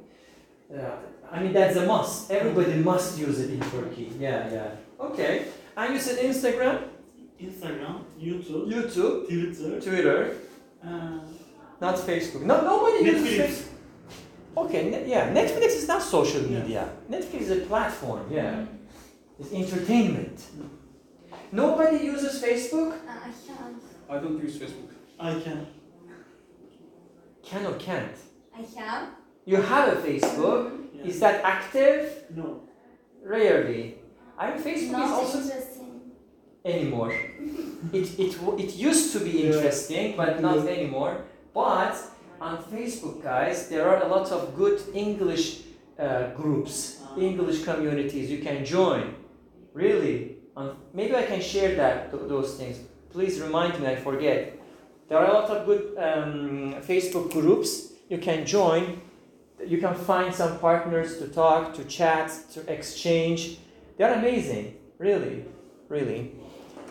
[0.73, 0.95] Yeah.
[1.31, 2.29] I mean, that's a must.
[2.31, 4.11] Everybody must use it in Turkey.
[4.19, 4.71] Yeah, yeah.
[4.99, 5.45] Okay.
[5.77, 6.83] And you said Instagram,
[7.39, 10.35] Instagram, YouTube, YouTube, Twitter, Twitter,
[10.83, 11.19] uh,
[11.79, 12.41] not Facebook.
[12.41, 13.47] No, nobody uses Netflix.
[13.47, 13.67] Facebook.
[14.57, 15.33] Okay, ne- yeah.
[15.33, 16.89] Netflix is not social media.
[17.09, 18.25] Netflix is a platform.
[18.29, 18.65] Yeah,
[19.39, 20.43] it's entertainment.
[21.53, 22.91] Nobody uses Facebook.
[22.91, 23.81] Uh, I can't.
[24.09, 24.89] I don't use Facebook.
[25.19, 25.65] I can.
[27.43, 28.17] Can or can't?
[28.53, 29.07] I can.
[29.45, 30.71] You have a Facebook.
[30.93, 31.03] Yeah.
[31.05, 32.23] Is that active?
[32.35, 32.61] No.
[33.23, 33.95] Rarely.
[34.37, 36.01] I mean, Facebook is Not also interesting.
[36.65, 37.11] anymore.
[37.93, 39.45] it, it, it used to be Yeah.
[39.47, 41.25] interesting, but not anymore.
[41.53, 41.95] But
[42.39, 45.61] on Facebook, guys, there are a lot of good English
[45.99, 49.15] uh, groups, English communities you can join.
[49.73, 50.37] Really.
[50.57, 52.77] Um, maybe I can share that th- those things.
[53.11, 54.57] Please remind me, I forget.
[55.07, 59.01] There are a lot of good um, Facebook groups you can join.
[59.65, 63.57] You can find some partners to talk, to chat, to exchange.
[63.97, 65.45] They're amazing, really,
[65.89, 66.31] really.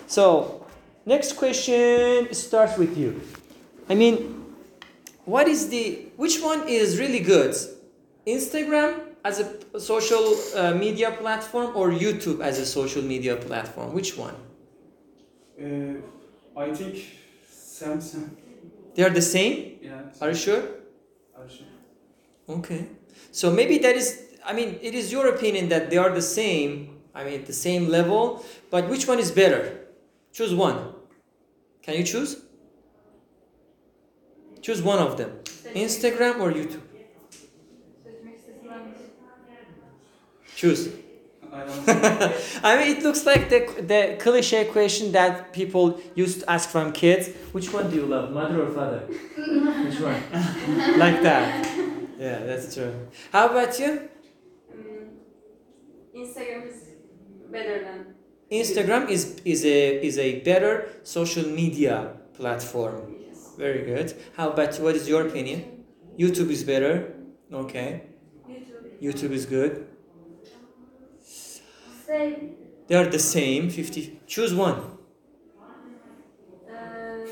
[0.06, 0.66] So,
[1.04, 3.20] next question starts with you.
[3.88, 4.40] I mean,
[5.24, 7.54] what is the which one is really good?
[8.26, 13.92] Instagram as a social uh, media platform or YouTube as a social media platform?
[13.92, 14.34] Which one?
[15.60, 16.00] Uh,
[16.56, 17.04] I think
[17.52, 18.30] Samsung.
[18.94, 19.78] They are the same?
[19.82, 20.02] Yeah.
[20.20, 20.79] Are you sure?
[22.58, 22.86] Okay.
[23.32, 26.98] So maybe that is I mean, it is your opinion that they are the same,
[27.14, 29.86] I mean, at the same level, but which one is better?
[30.32, 30.94] Choose one.
[31.82, 32.42] Can you choose?
[34.62, 35.30] Choose one of them.
[35.74, 36.82] Instagram or YouTube?
[40.56, 40.90] Choose.
[41.52, 46.92] I mean, it looks like the, the cliche question that people used to ask from
[46.92, 47.28] kids.
[47.52, 48.98] Which one do you love, mother or father?
[48.98, 50.22] Which one?
[50.98, 51.89] like that.
[52.20, 53.08] Yeah, that's true.
[53.32, 54.08] How about you?
[54.72, 55.08] Um,
[56.14, 56.76] Instagram is
[57.50, 58.14] better than
[58.50, 63.16] Instagram is, is, a, is a better social media platform.
[63.26, 63.54] yes.
[63.56, 64.12] Very good.
[64.36, 64.78] How about?
[64.80, 65.84] What is your opinion?
[66.18, 67.14] YouTube is better.
[67.52, 68.02] Okay.
[68.48, 69.00] YouTube.
[69.00, 69.86] YouTube is good.
[72.06, 72.56] Same.
[72.88, 73.70] They are the same.
[73.70, 74.20] 50.
[74.26, 74.82] Choose one.
[76.68, 77.26] Uh,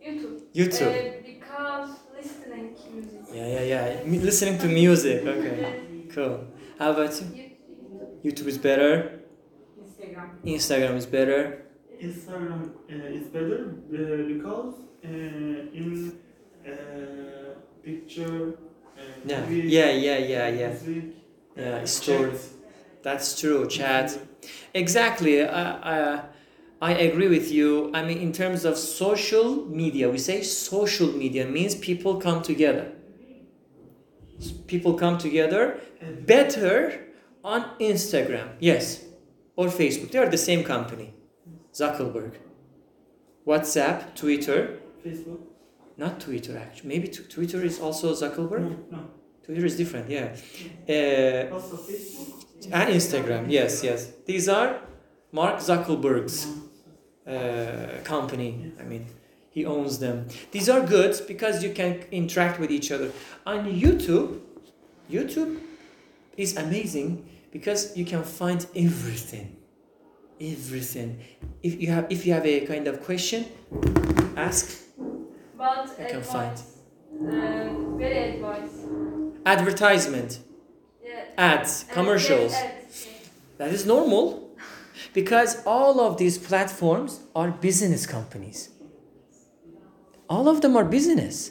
[0.06, 0.40] YouTube.
[0.54, 0.86] YouTube.
[0.86, 1.19] Uh, because listening music.
[3.40, 4.00] Yeah, yeah, yeah.
[4.04, 5.26] M- listening to music.
[5.26, 5.80] Okay.
[6.08, 6.46] Cool.
[6.78, 7.26] How about you?
[8.24, 8.46] YouTube.
[8.48, 9.20] Is better.
[9.80, 10.28] Instagram.
[10.44, 11.66] Instagram is better.
[12.02, 14.74] Instagram uh, is better uh, because
[15.04, 16.18] uh, in
[16.66, 16.70] uh,
[17.82, 18.58] picture,
[18.98, 19.48] uh, Yeah.
[19.48, 20.68] Yeah, yeah, yeah, yeah.
[20.68, 21.04] music,
[21.56, 22.32] Yeah, story.
[23.02, 23.68] That's true.
[23.68, 24.18] Chat.
[24.74, 25.42] Exactly.
[25.44, 25.62] I,
[25.94, 26.22] I,
[26.82, 27.90] I agree with you.
[27.94, 32.92] I mean, in terms of social media, we say social media means people come together.
[34.66, 35.80] People come together
[36.26, 37.00] better
[37.44, 38.48] on Instagram.
[38.60, 39.04] Yes.
[39.56, 40.10] Or Facebook.
[40.12, 41.14] They are the same company.
[41.72, 42.32] Zuckerberg.
[43.46, 44.78] WhatsApp, Twitter.
[45.04, 45.40] Facebook.
[45.96, 46.88] Not Twitter, actually.
[46.88, 48.62] Maybe t- Twitter is also Zuckerberg.
[48.62, 49.10] No, no.
[49.44, 50.34] Twitter is different, yeah.
[50.88, 52.44] Uh, Also Facebook.
[52.72, 54.12] and Instagram, yes, yes.
[54.26, 54.80] These are
[55.32, 56.46] Mark Zuckerberg's
[57.26, 58.72] uh, company.
[58.80, 59.06] I mean,
[59.50, 60.26] he owns them.
[60.52, 63.10] These are good because you can interact with each other.
[63.46, 64.40] On YouTube,
[65.10, 65.58] YouTube
[66.36, 69.56] is amazing because you can find everything.
[70.40, 71.18] Everything.
[71.62, 73.44] If you have if you have a kind of question,
[74.36, 74.82] ask.
[75.58, 76.32] But I can advice.
[76.32, 76.56] find.
[77.28, 78.76] Uh, very advice.
[79.44, 80.38] Advertisement,
[81.04, 81.24] Yeah.
[81.36, 82.52] ads, commercials.
[82.54, 83.06] ads.
[83.58, 84.48] That is normal
[85.12, 88.70] because all of these platforms are business companies.
[90.30, 91.50] All of them are business.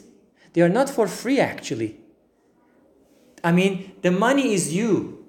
[0.54, 1.98] They are not for free actually.
[3.44, 5.26] I mean, the money is you.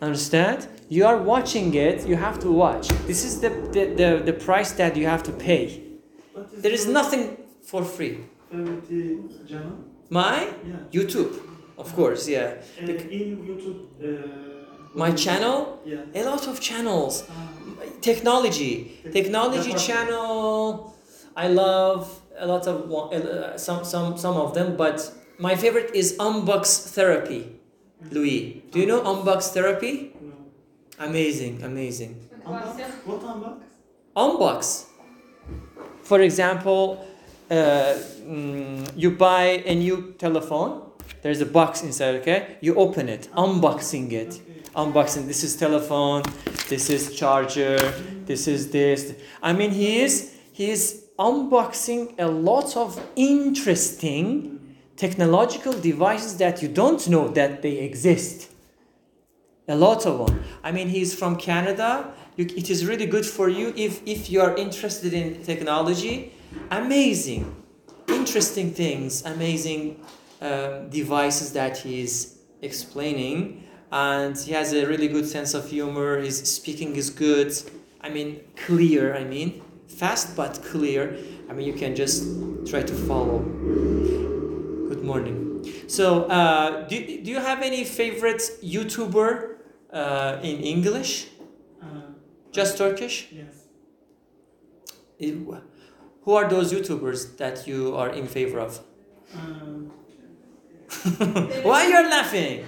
[0.00, 0.68] Understand?
[0.88, 2.88] You are watching it, you have to watch.
[3.06, 5.82] This is the, the, the, the price that you have to pay.
[6.54, 8.18] Is There is nothing for free.
[10.10, 10.76] My Yeah.
[10.96, 11.32] YouTube,
[11.78, 12.54] of course, yeah.
[12.82, 12.86] Uh,
[13.18, 13.78] in YouTube.
[14.02, 16.20] Uh, My channel, Yeah.
[16.20, 17.14] a lot of channels.
[17.30, 17.48] Ah,
[18.00, 18.72] technology
[19.18, 20.92] technology channel
[21.36, 26.16] i love a lot of uh, some some some of them but my favorite is
[26.18, 27.56] unbox therapy
[28.10, 30.32] Lewis do you know unbox therapy no.
[31.06, 32.90] amazing amazing Motivasyon.
[33.04, 33.56] What unbox?
[34.16, 34.86] unbox
[36.02, 37.06] for example
[37.50, 37.54] uh,
[38.22, 40.82] mm, you buy a new telephone
[41.22, 44.84] there's a box inside okay you open it unboxing it Okay.
[44.86, 46.22] unboxing this is telephone
[46.68, 47.76] this is charger
[48.24, 54.58] this is this i mean he is he is unboxing a lot of interesting
[54.96, 58.50] technological devices that you don't know that they exist.
[59.68, 60.42] A lot of them.
[60.64, 62.12] I mean, he's from Canada.
[62.36, 66.32] It is really good for you if, if you are interested in technology.
[66.70, 67.54] Amazing,
[68.08, 70.00] interesting things, amazing
[70.40, 73.64] um, devices that he's explaining.
[73.92, 76.18] And he has a really good sense of humor.
[76.18, 77.52] His speaking is good.
[78.00, 79.14] I mean, clear.
[79.14, 79.62] I mean,
[80.00, 81.02] fast but clear.
[81.48, 82.18] I mean, you can just
[82.70, 83.38] try to follow.
[84.90, 85.36] Good morning.
[85.96, 88.42] So, uh, do, do you have any favorite
[88.76, 89.28] YouTuber
[89.92, 91.10] uh, in English?
[91.82, 91.86] Uh,
[92.58, 93.16] Just Turkish?
[93.40, 93.54] yes.
[95.22, 95.60] I-
[96.24, 98.80] Who are those YouTubers that you are in favor of?
[99.34, 99.90] Um,
[101.68, 102.64] Why you're laughing?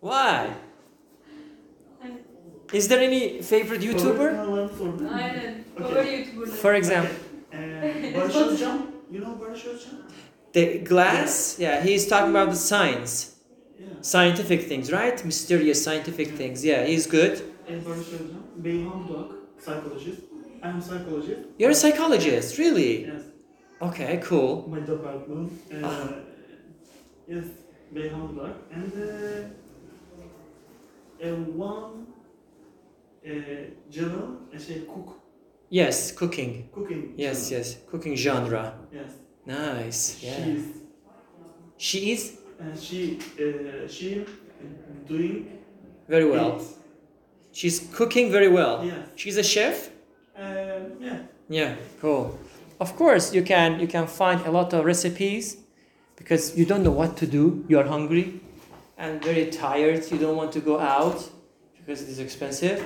[0.00, 0.50] Why?
[2.72, 4.28] Is there any favorite YouTuber?
[4.34, 5.65] Sorry, for- Aynen.
[5.80, 5.94] Okay.
[5.94, 6.50] Favori YouTuber'ları.
[6.56, 7.10] For example,
[7.52, 8.78] Uh, Barış Özcan.
[9.12, 9.98] You know Barış Özcan?
[10.52, 11.58] the glass.
[11.60, 13.26] Yeah, he's talking about the science,
[13.78, 14.02] Yeah.
[14.02, 15.24] scientific things, right?
[15.24, 16.64] Mysterious scientific things.
[16.64, 17.32] Yeah, he's good.
[17.32, 18.64] Uh, Barış Özcan.
[18.64, 20.20] Beyhan Budak, psychologist.
[20.62, 21.40] I'm psychologist.
[21.58, 23.00] You're a psychologist, really?
[23.00, 23.22] Yes.
[23.80, 24.68] Okay, cool.
[24.68, 25.52] My department.
[25.72, 26.08] Uh, Ah.
[27.28, 27.44] Yes,
[27.94, 28.52] Beyhan Budak.
[28.74, 29.44] And uh,
[31.20, 32.06] uh, one
[33.26, 35.08] uh, channel, uh, şey, cook,
[35.68, 36.68] Yes, cooking.
[36.72, 37.14] cooking.
[37.16, 37.64] Yes, channel.
[37.64, 38.74] yes, cooking genre.
[38.92, 39.10] Yes.
[39.46, 40.22] Nice.
[40.22, 40.34] Yeah.
[40.44, 40.64] She is
[41.78, 44.24] She is and she uh, she
[45.06, 45.58] doing
[46.08, 46.56] very well.
[46.56, 46.62] it.
[47.52, 48.84] She's cooking very well.
[48.84, 49.08] Yes.
[49.16, 49.90] She's a chef.
[50.38, 50.42] Uh,
[51.00, 51.18] yeah.
[51.48, 52.38] Yeah, cool.
[52.80, 55.56] Of course, you can you can find a lot of recipes
[56.16, 57.64] because you don't know what to do.
[57.68, 58.40] You are hungry
[58.98, 60.10] and very tired.
[60.10, 61.18] You don't want to go out
[61.76, 62.78] because it is expensive.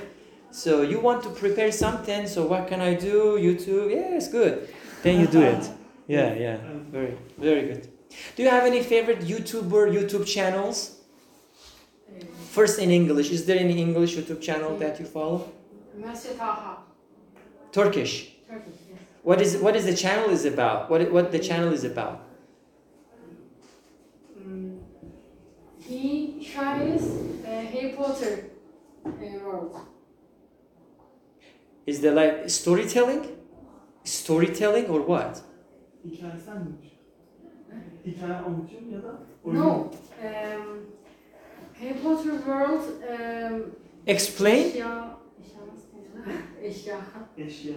[0.51, 2.27] So you want to prepare something.
[2.27, 3.39] So what can I do?
[3.39, 3.91] YouTube.
[3.91, 4.69] Yeah, it's good.
[5.03, 5.71] Then you do it.
[6.11, 6.57] Yeah, yeah.
[6.91, 7.89] Very, very good.
[8.35, 10.97] Do you have any favorite YouTuber YouTube channels?
[12.51, 13.31] First in English.
[13.31, 15.53] Is there any English YouTube channel that you follow?
[17.71, 18.33] Turkish.
[18.49, 18.99] Turkish, yes.
[19.23, 20.91] What is what is the channel is about?
[20.91, 22.27] What what the channel is about?
[24.37, 24.81] Mm,
[25.79, 28.51] he tries uh, Harry Potter
[29.07, 29.11] uh,
[29.45, 29.79] world.
[31.91, 33.27] Is there like storytelling?
[34.05, 35.43] Storytelling or what?
[36.05, 36.33] Hikaye
[36.65, 36.91] miymiş?
[38.07, 39.71] Hikaye anlatıyor ya da oyun No.
[39.71, 39.91] Um,
[41.81, 42.83] Harry Potter world
[43.53, 43.75] um,
[44.07, 44.69] Explain.
[44.69, 46.41] eşya eşya nasıl deniyor?
[46.63, 47.01] eşya
[47.39, 47.75] Eşya.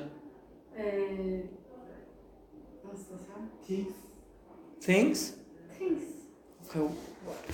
[0.77, 1.43] Ee,
[2.85, 3.49] nasıl desem?
[3.67, 3.93] Things.
[4.81, 5.31] Things?
[5.79, 6.03] Things.
[6.69, 6.81] Okay.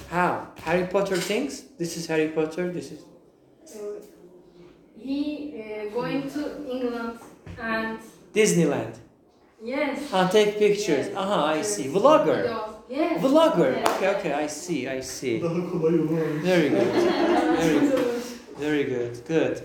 [0.09, 0.63] How?
[0.65, 1.63] Harry Potter things?
[1.77, 2.73] This is Harry Potter.
[2.73, 2.99] This is.
[3.75, 4.18] Uh,
[5.01, 7.19] he uh, going to England
[7.59, 7.99] and
[8.33, 8.93] Disneyland.
[9.63, 9.99] yes.
[10.13, 11.07] Ah, take pictures.
[11.07, 11.15] Yes.
[11.15, 11.87] Uh-huh, I see.
[11.87, 12.41] Vlogger.
[12.89, 13.21] Yes.
[13.21, 13.71] Vlogger.
[13.75, 13.87] Yes.
[13.97, 15.39] Okay, okay, I see, I see.
[15.39, 16.41] Daha kolay yolu.
[16.43, 16.93] Very good.
[17.59, 18.21] Very good.
[18.59, 19.25] Very good.
[19.27, 19.61] Good.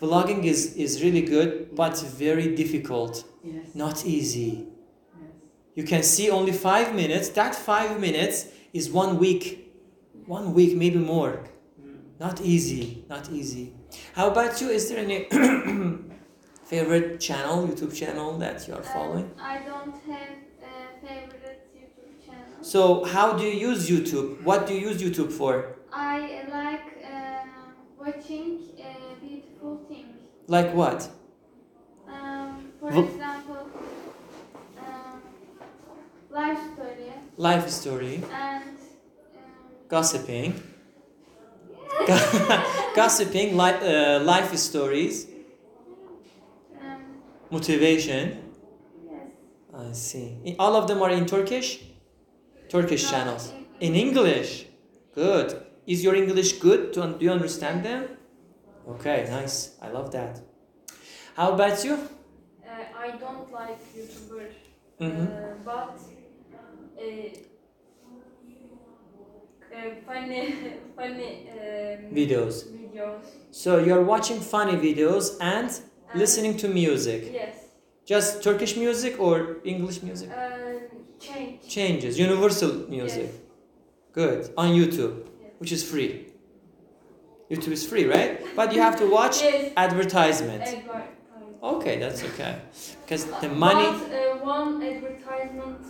[0.00, 3.24] Vlogging is, is really good, but very difficult.
[3.44, 3.74] Yes.
[3.74, 4.50] Not easy.
[4.50, 5.30] Yes.
[5.74, 7.28] You can see only five minutes.
[7.30, 9.72] That five minutes is one week.
[10.26, 11.40] One week, maybe more.
[12.20, 13.04] Not easy.
[13.08, 13.72] Not easy.
[14.14, 14.68] How about you?
[14.70, 15.24] Is there any
[16.64, 19.24] favorite channel, YouTube channel that you are following?
[19.24, 22.62] Um, I don't have a favorite YouTube channel.
[22.62, 24.42] So, how do you use YouTube?
[24.42, 25.76] What do you use YouTube for?
[25.92, 30.16] I like um, watching uh, beautiful things.
[30.46, 31.08] Like what?
[32.08, 33.68] Um, for example,
[34.78, 35.22] um,
[36.30, 38.76] life story Life story, and um,
[39.88, 40.60] gossiping,
[42.94, 45.26] gossiping, li- uh, life stories,
[46.80, 48.38] um, motivation.
[49.10, 49.90] yes.
[49.90, 50.56] I see.
[50.58, 51.80] All of them are in Turkish?
[52.68, 53.52] Turkish No, channels.
[53.80, 54.66] in- English?
[55.14, 55.60] Good.
[55.86, 56.92] Is your English good?
[56.92, 58.08] Do you understand them?
[58.88, 59.56] Okay, nice.
[59.82, 60.40] I love that.
[61.36, 61.94] How about you?
[61.94, 62.70] Uh,
[63.04, 64.46] I don't like YouTuber,
[65.00, 65.26] Mhm.
[65.26, 65.98] uh, but
[66.98, 67.04] uh,
[70.06, 70.54] funny,
[70.96, 72.54] funny um, Videos.
[72.66, 73.20] videos.
[73.50, 77.30] So you're watching funny videos and And- listening to music.
[77.32, 77.56] Yes.
[78.06, 80.30] Just Turkish music or English music?
[80.30, 80.36] Uh,
[81.18, 81.66] change.
[81.68, 82.18] Changes.
[82.18, 83.28] Universal music.
[83.32, 83.40] Yes.
[84.12, 84.50] Good.
[84.56, 85.52] On YouTube, Yes.
[85.58, 86.12] which is free.
[87.50, 88.40] YouTube is free, right?
[88.56, 89.72] But you have to watch Yes.
[89.76, 90.62] advertisement.
[90.62, 91.10] Advertisement.
[91.62, 92.56] Okay, that's okay.
[93.04, 93.86] Because the money.
[93.86, 95.80] But uh, one advertisement.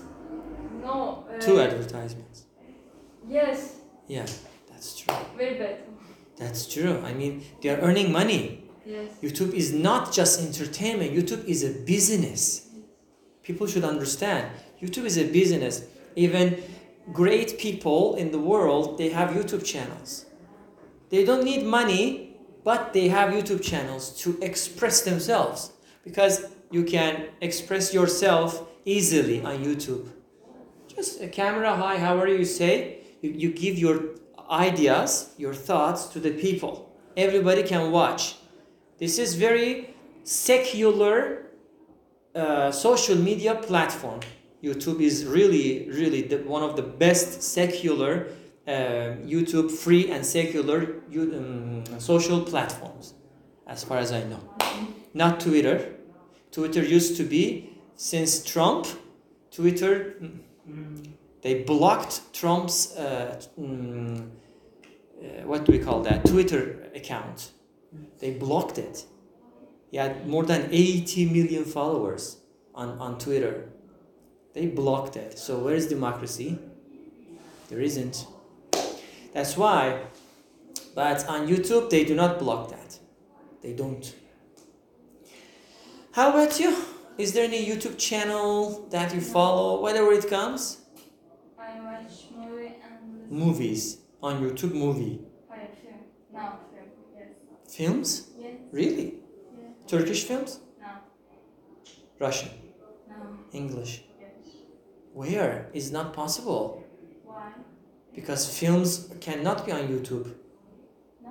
[0.83, 1.27] No.
[1.29, 2.44] Uh, Two advertisements.
[3.29, 3.77] Yes.
[4.09, 4.27] Yeah,
[4.69, 5.15] that's true.
[5.37, 5.79] Very bad.
[6.37, 7.01] That's true.
[7.05, 8.65] I mean, they are earning money.
[8.85, 9.13] Yes.
[9.23, 12.69] YouTube is not just entertainment, YouTube is a business.
[13.43, 14.51] People should understand.
[14.83, 15.85] YouTube is a business.
[16.17, 16.63] Even
[17.13, 20.27] great people in the world, they have YouTube channels.
[21.11, 25.73] They don't need money, but they have YouTube channels to express themselves
[26.03, 30.09] because you can express yourself easily on YouTube.
[30.89, 32.39] Just a camera, hi, how are you?
[32.39, 33.97] You say, you, you give your
[34.51, 36.93] ideas, your thoughts to the people.
[37.17, 38.37] Everybody can watch.
[38.99, 39.95] This is very
[40.25, 41.47] secular
[42.35, 44.21] uh, social media platform.
[44.63, 48.29] YouTube is really, really the, one of the best secular
[48.67, 48.71] uh,
[49.35, 53.15] YouTube free and secular um, social platforms,
[53.67, 54.41] as far as I know.
[55.13, 55.95] Not Twitter.
[56.51, 58.87] Twitter used to be since Trump.
[59.51, 60.17] Twitter,
[60.69, 61.14] mm.
[61.45, 64.31] They blocked Trump's uh, mm,
[65.23, 67.51] uh, what do we call that Twitter account.
[68.19, 69.05] They blocked it.
[69.91, 72.39] He had more than 80 million followers
[72.75, 73.69] on, on Twitter.
[74.55, 75.39] They blocked it.
[75.39, 76.59] So where is democracy?
[77.69, 78.27] There isn't.
[79.35, 80.01] That's why.
[80.95, 82.99] But on YouTube, they do not block that.
[83.61, 84.15] They don't.
[86.13, 86.75] How about you?
[87.19, 90.79] Is there any YouTube channel that you follow, whatever it comes?
[91.65, 93.24] I watch movie and listen.
[93.35, 95.19] Movies on YouTube, movie.
[95.21, 95.95] Oh, Hayır, film.
[96.33, 96.41] No,
[96.73, 96.87] film.
[97.17, 97.77] Yes.
[97.77, 98.29] Films?
[98.39, 98.55] Yes.
[98.73, 99.05] Really?
[99.05, 99.89] Yeah.
[99.89, 100.61] Turkish films?
[100.81, 100.87] No.
[102.21, 102.51] Russian?
[103.09, 103.15] No.
[103.53, 104.05] English?
[104.21, 104.31] Yes.
[105.15, 105.69] Where?
[105.75, 106.85] Is not possible.
[107.25, 107.51] Why?
[108.15, 110.33] Because films cannot be on YouTube.
[111.21, 111.31] No.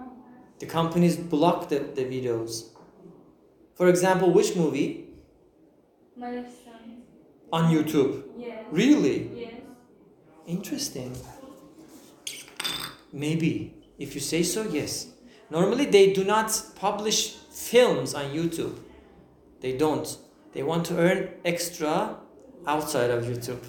[0.59, 2.65] The companies block the, the videos.
[3.75, 5.07] For example, which movie?
[7.51, 8.23] On YouTube.
[8.37, 8.65] Yes.
[8.71, 9.31] Really?
[9.35, 9.53] Yes.
[10.47, 11.15] Interesting.
[13.13, 13.75] Maybe.
[13.99, 15.07] If you say so, yes.
[15.49, 18.75] Normally, they do not publish films on YouTube.
[19.61, 20.17] They don't.
[20.53, 22.17] They want to earn extra
[22.65, 23.63] outside of YouTube.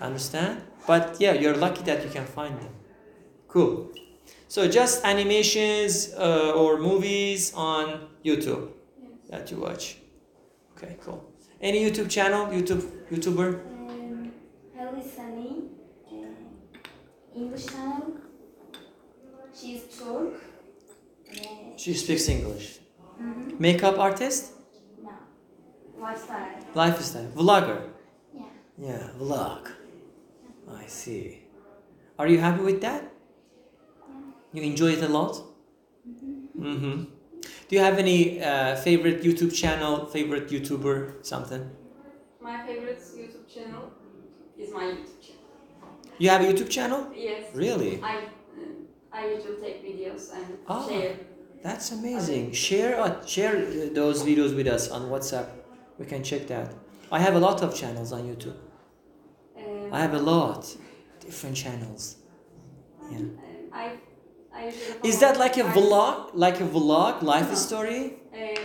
[0.00, 0.62] Understand?
[0.86, 2.70] But yeah, you're lucky that you can find them.
[3.48, 3.90] Cool.
[4.48, 8.70] So just animations uh, or movies on YouTube
[9.00, 9.10] Yes.
[9.30, 9.96] that you watch.
[10.76, 11.24] Okay, cool.
[11.60, 12.46] Any YouTube channel?
[12.46, 13.48] YouTube YouTuber?
[13.88, 14.32] Um,
[14.76, 15.62] Hello Sunny,
[17.34, 18.16] English channel.
[19.54, 20.34] She's Turk.
[21.76, 22.80] She speaks English.
[23.20, 23.58] mhm.
[23.60, 24.52] Makeup artist?
[25.02, 25.10] No.
[25.98, 26.58] Lifestyle.
[26.74, 27.30] Lifestyle.
[27.36, 27.80] Vlogger?
[28.34, 28.44] Yeah.
[28.78, 29.68] Yeah, vlog.
[30.82, 31.44] I see.
[32.18, 33.02] Are you happy with that?
[34.52, 35.34] You enjoy it a lot?
[36.58, 37.04] Mm-hmm.
[37.68, 41.70] Do you have any uh, favorite YouTube channel, favorite YouTuber, something?
[42.40, 43.90] My favorite YouTube channel
[44.58, 45.21] is my YouTube channel.
[46.18, 47.06] You have a YouTube channel?
[47.14, 47.44] Yes.
[47.54, 48.00] Really?
[48.02, 48.22] I uh,
[49.12, 50.86] I usually take videos and Ah.
[50.88, 51.16] share.
[51.62, 52.52] That's amazing.
[52.52, 53.54] Share uh, share
[54.00, 55.48] those videos with us on WhatsApp.
[55.98, 56.68] We can check that.
[57.10, 58.56] I have a lot of channels on YouTube.
[59.56, 60.60] Um, I have a lot
[61.20, 62.16] different channels.
[63.10, 63.18] Yeah.
[63.72, 63.84] I
[64.54, 66.30] I usually Is that like a vlog?
[66.34, 67.54] Like a vlog, life No.
[67.68, 68.02] story?
[68.32, 68.60] Uh,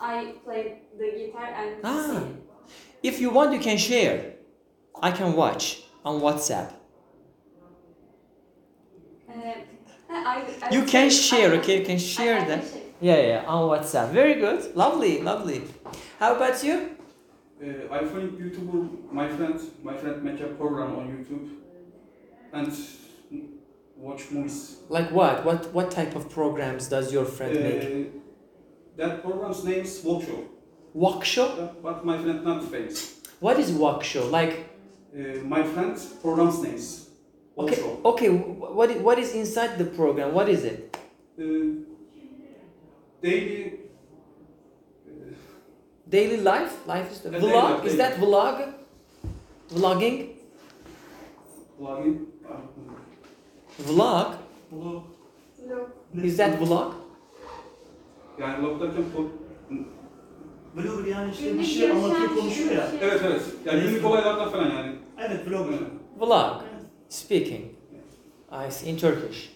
[0.00, 0.62] I play
[0.98, 2.02] the guitar and Ah.
[2.06, 2.42] sing.
[3.02, 4.18] If you want, you can share.
[5.08, 5.64] I can watch
[6.04, 6.72] on WhatsApp.
[9.28, 9.34] Uh,
[10.10, 11.80] I, I You can share, okay?
[11.80, 12.64] You can share I, I that.
[12.64, 12.82] Share.
[13.00, 14.10] Yeah, yeah, on WhatsApp.
[14.10, 14.74] Very good.
[14.76, 15.62] Lovely, lovely.
[16.18, 16.90] How about you?
[17.62, 21.48] Uh, I find YouTuber, my friend, my friend make a program on YouTube
[22.52, 22.72] and
[23.96, 24.76] watch movies.
[24.88, 25.44] Like what?
[25.44, 27.84] What what type of programs does your friend make?
[27.84, 28.18] Uh,
[28.96, 30.44] that program's name is Walk Show,
[30.92, 31.46] Walk show?
[31.46, 33.20] uh, but my friend not famous.
[33.40, 34.26] What is walk show?
[34.26, 34.68] Like
[35.44, 37.08] my friend program's name is
[37.54, 38.00] Walk okay, Show.
[38.04, 38.28] okay.
[38.28, 40.32] wh- What i- what is inside the program?
[40.32, 40.96] What is it?
[41.38, 41.84] Uh,
[43.22, 43.78] daily
[46.12, 46.72] Daily life?
[46.86, 47.70] Life is the Uh, daily vlog?
[47.70, 47.98] life, Is daily.
[47.98, 48.56] that vlog?
[49.72, 50.16] Vlogging?
[51.80, 52.16] vlogging.
[52.44, 52.60] uh,
[53.88, 54.34] Vlog?
[54.72, 55.02] Vlog.
[56.24, 56.92] Is that vlog?
[58.38, 59.04] Yani vlog derken
[60.76, 62.86] Vlogger yani işte bir Günlük şey anlatıyor konuşuyor ya.
[62.90, 62.98] şey.
[63.02, 63.42] Evet evet.
[63.64, 64.92] Yani günlük olaylardan falan yani.
[65.26, 65.72] Evet vlogger.
[65.78, 65.90] Evet.
[66.20, 66.62] Vlog.
[67.08, 67.64] Speaking.
[68.68, 68.90] I see.
[68.90, 69.50] In Turkish.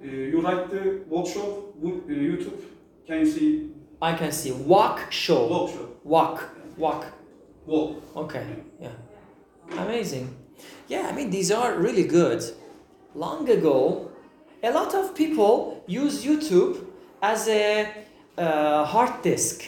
[0.00, 1.46] Uh, you like the walk show,
[1.82, 2.56] wo- uh, YouTube,
[3.08, 3.54] can you see
[4.00, 5.48] I can see walk show.
[5.48, 5.86] walk show?
[6.04, 6.54] Walk.
[6.76, 7.04] Walk.
[7.66, 7.96] Walk.
[8.16, 8.44] Okay.
[8.80, 8.92] Yeah.
[9.84, 10.28] Amazing.
[10.88, 12.42] Yeah, I mean, these are really good.
[13.14, 14.08] Long ago,
[14.62, 16.76] a lot of people use YouTube
[17.20, 17.86] as a
[18.38, 19.64] uh, hard disk.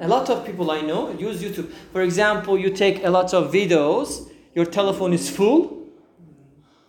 [0.00, 1.70] A lot of people I know use YouTube.
[1.92, 5.88] For example, you take a lot of videos, your telephone is full,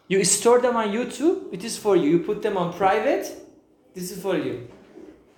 [0.08, 2.10] you store them on YouTube, it is for you.
[2.12, 3.32] You put them on private,
[3.94, 4.68] this is for you.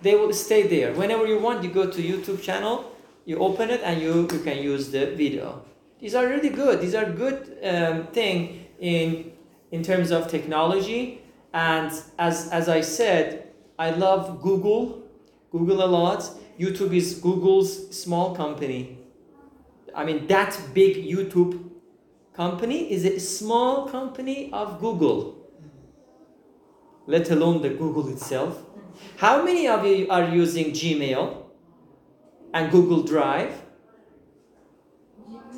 [0.00, 0.92] They will stay there.
[0.92, 2.92] Whenever you want, you go to YouTube channel,
[3.24, 5.62] you open it and you, you can use the video.
[6.00, 6.80] these are really good.
[6.80, 9.32] These are good um, thing in
[9.70, 11.22] in terms of technology.
[11.52, 13.48] And as as I said,
[13.78, 15.02] I love Google,
[15.50, 16.30] Google a lot.
[16.58, 18.98] YouTube is Google's small company.
[19.94, 21.70] I mean, that big YouTube
[22.34, 25.36] company is a small company of Google,
[27.06, 28.58] let alone the Google itself.
[29.16, 31.44] How many of you are using Gmail
[32.52, 33.62] and Google Drive?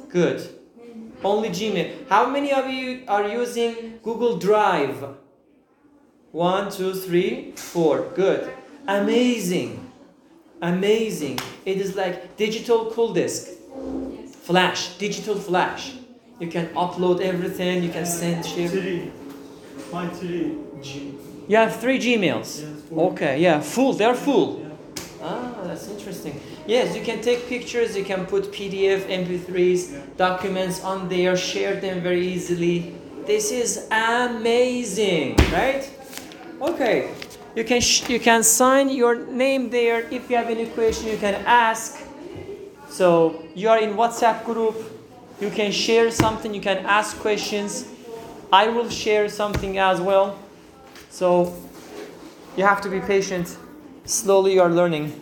[0.09, 0.47] Good.
[1.25, 2.09] Only Gmail.
[2.09, 5.17] How many of you are using Google Drive?
[6.33, 8.11] One, two, three, four.
[8.15, 8.53] Good.
[8.87, 9.80] Amazing.
[10.63, 11.39] Amazing.
[11.65, 13.49] It is like digital cool disk.
[14.43, 15.93] Flash, digital flash.
[16.39, 18.69] You can upload everything, you can send, share.
[18.69, 19.11] Three.
[19.93, 21.15] My three G.
[21.49, 22.61] You have three Gmails.
[22.61, 22.67] Yes.
[22.93, 23.93] Okay, yeah, full.
[23.93, 24.61] They're full.
[24.61, 24.67] Yeah.
[25.23, 26.41] Ah, that's interesting.
[26.67, 29.99] Yes, you can take pictures, you can put PDF, MP3s, Yeah.
[30.17, 32.95] documents on there, share them very easily.
[33.27, 35.89] This is amazing, right?
[36.61, 37.09] Okay,
[37.55, 40.01] you can sh- you can sign your name there.
[40.11, 42.03] If you have any question, you can ask.
[42.89, 44.77] So you are in WhatsApp group.
[45.41, 46.55] You can share something.
[46.55, 47.87] You can ask questions.
[48.53, 50.39] I will share something as well.
[51.11, 51.55] So
[52.57, 53.57] you have to be patient.
[54.05, 55.13] Slowly, you are learning.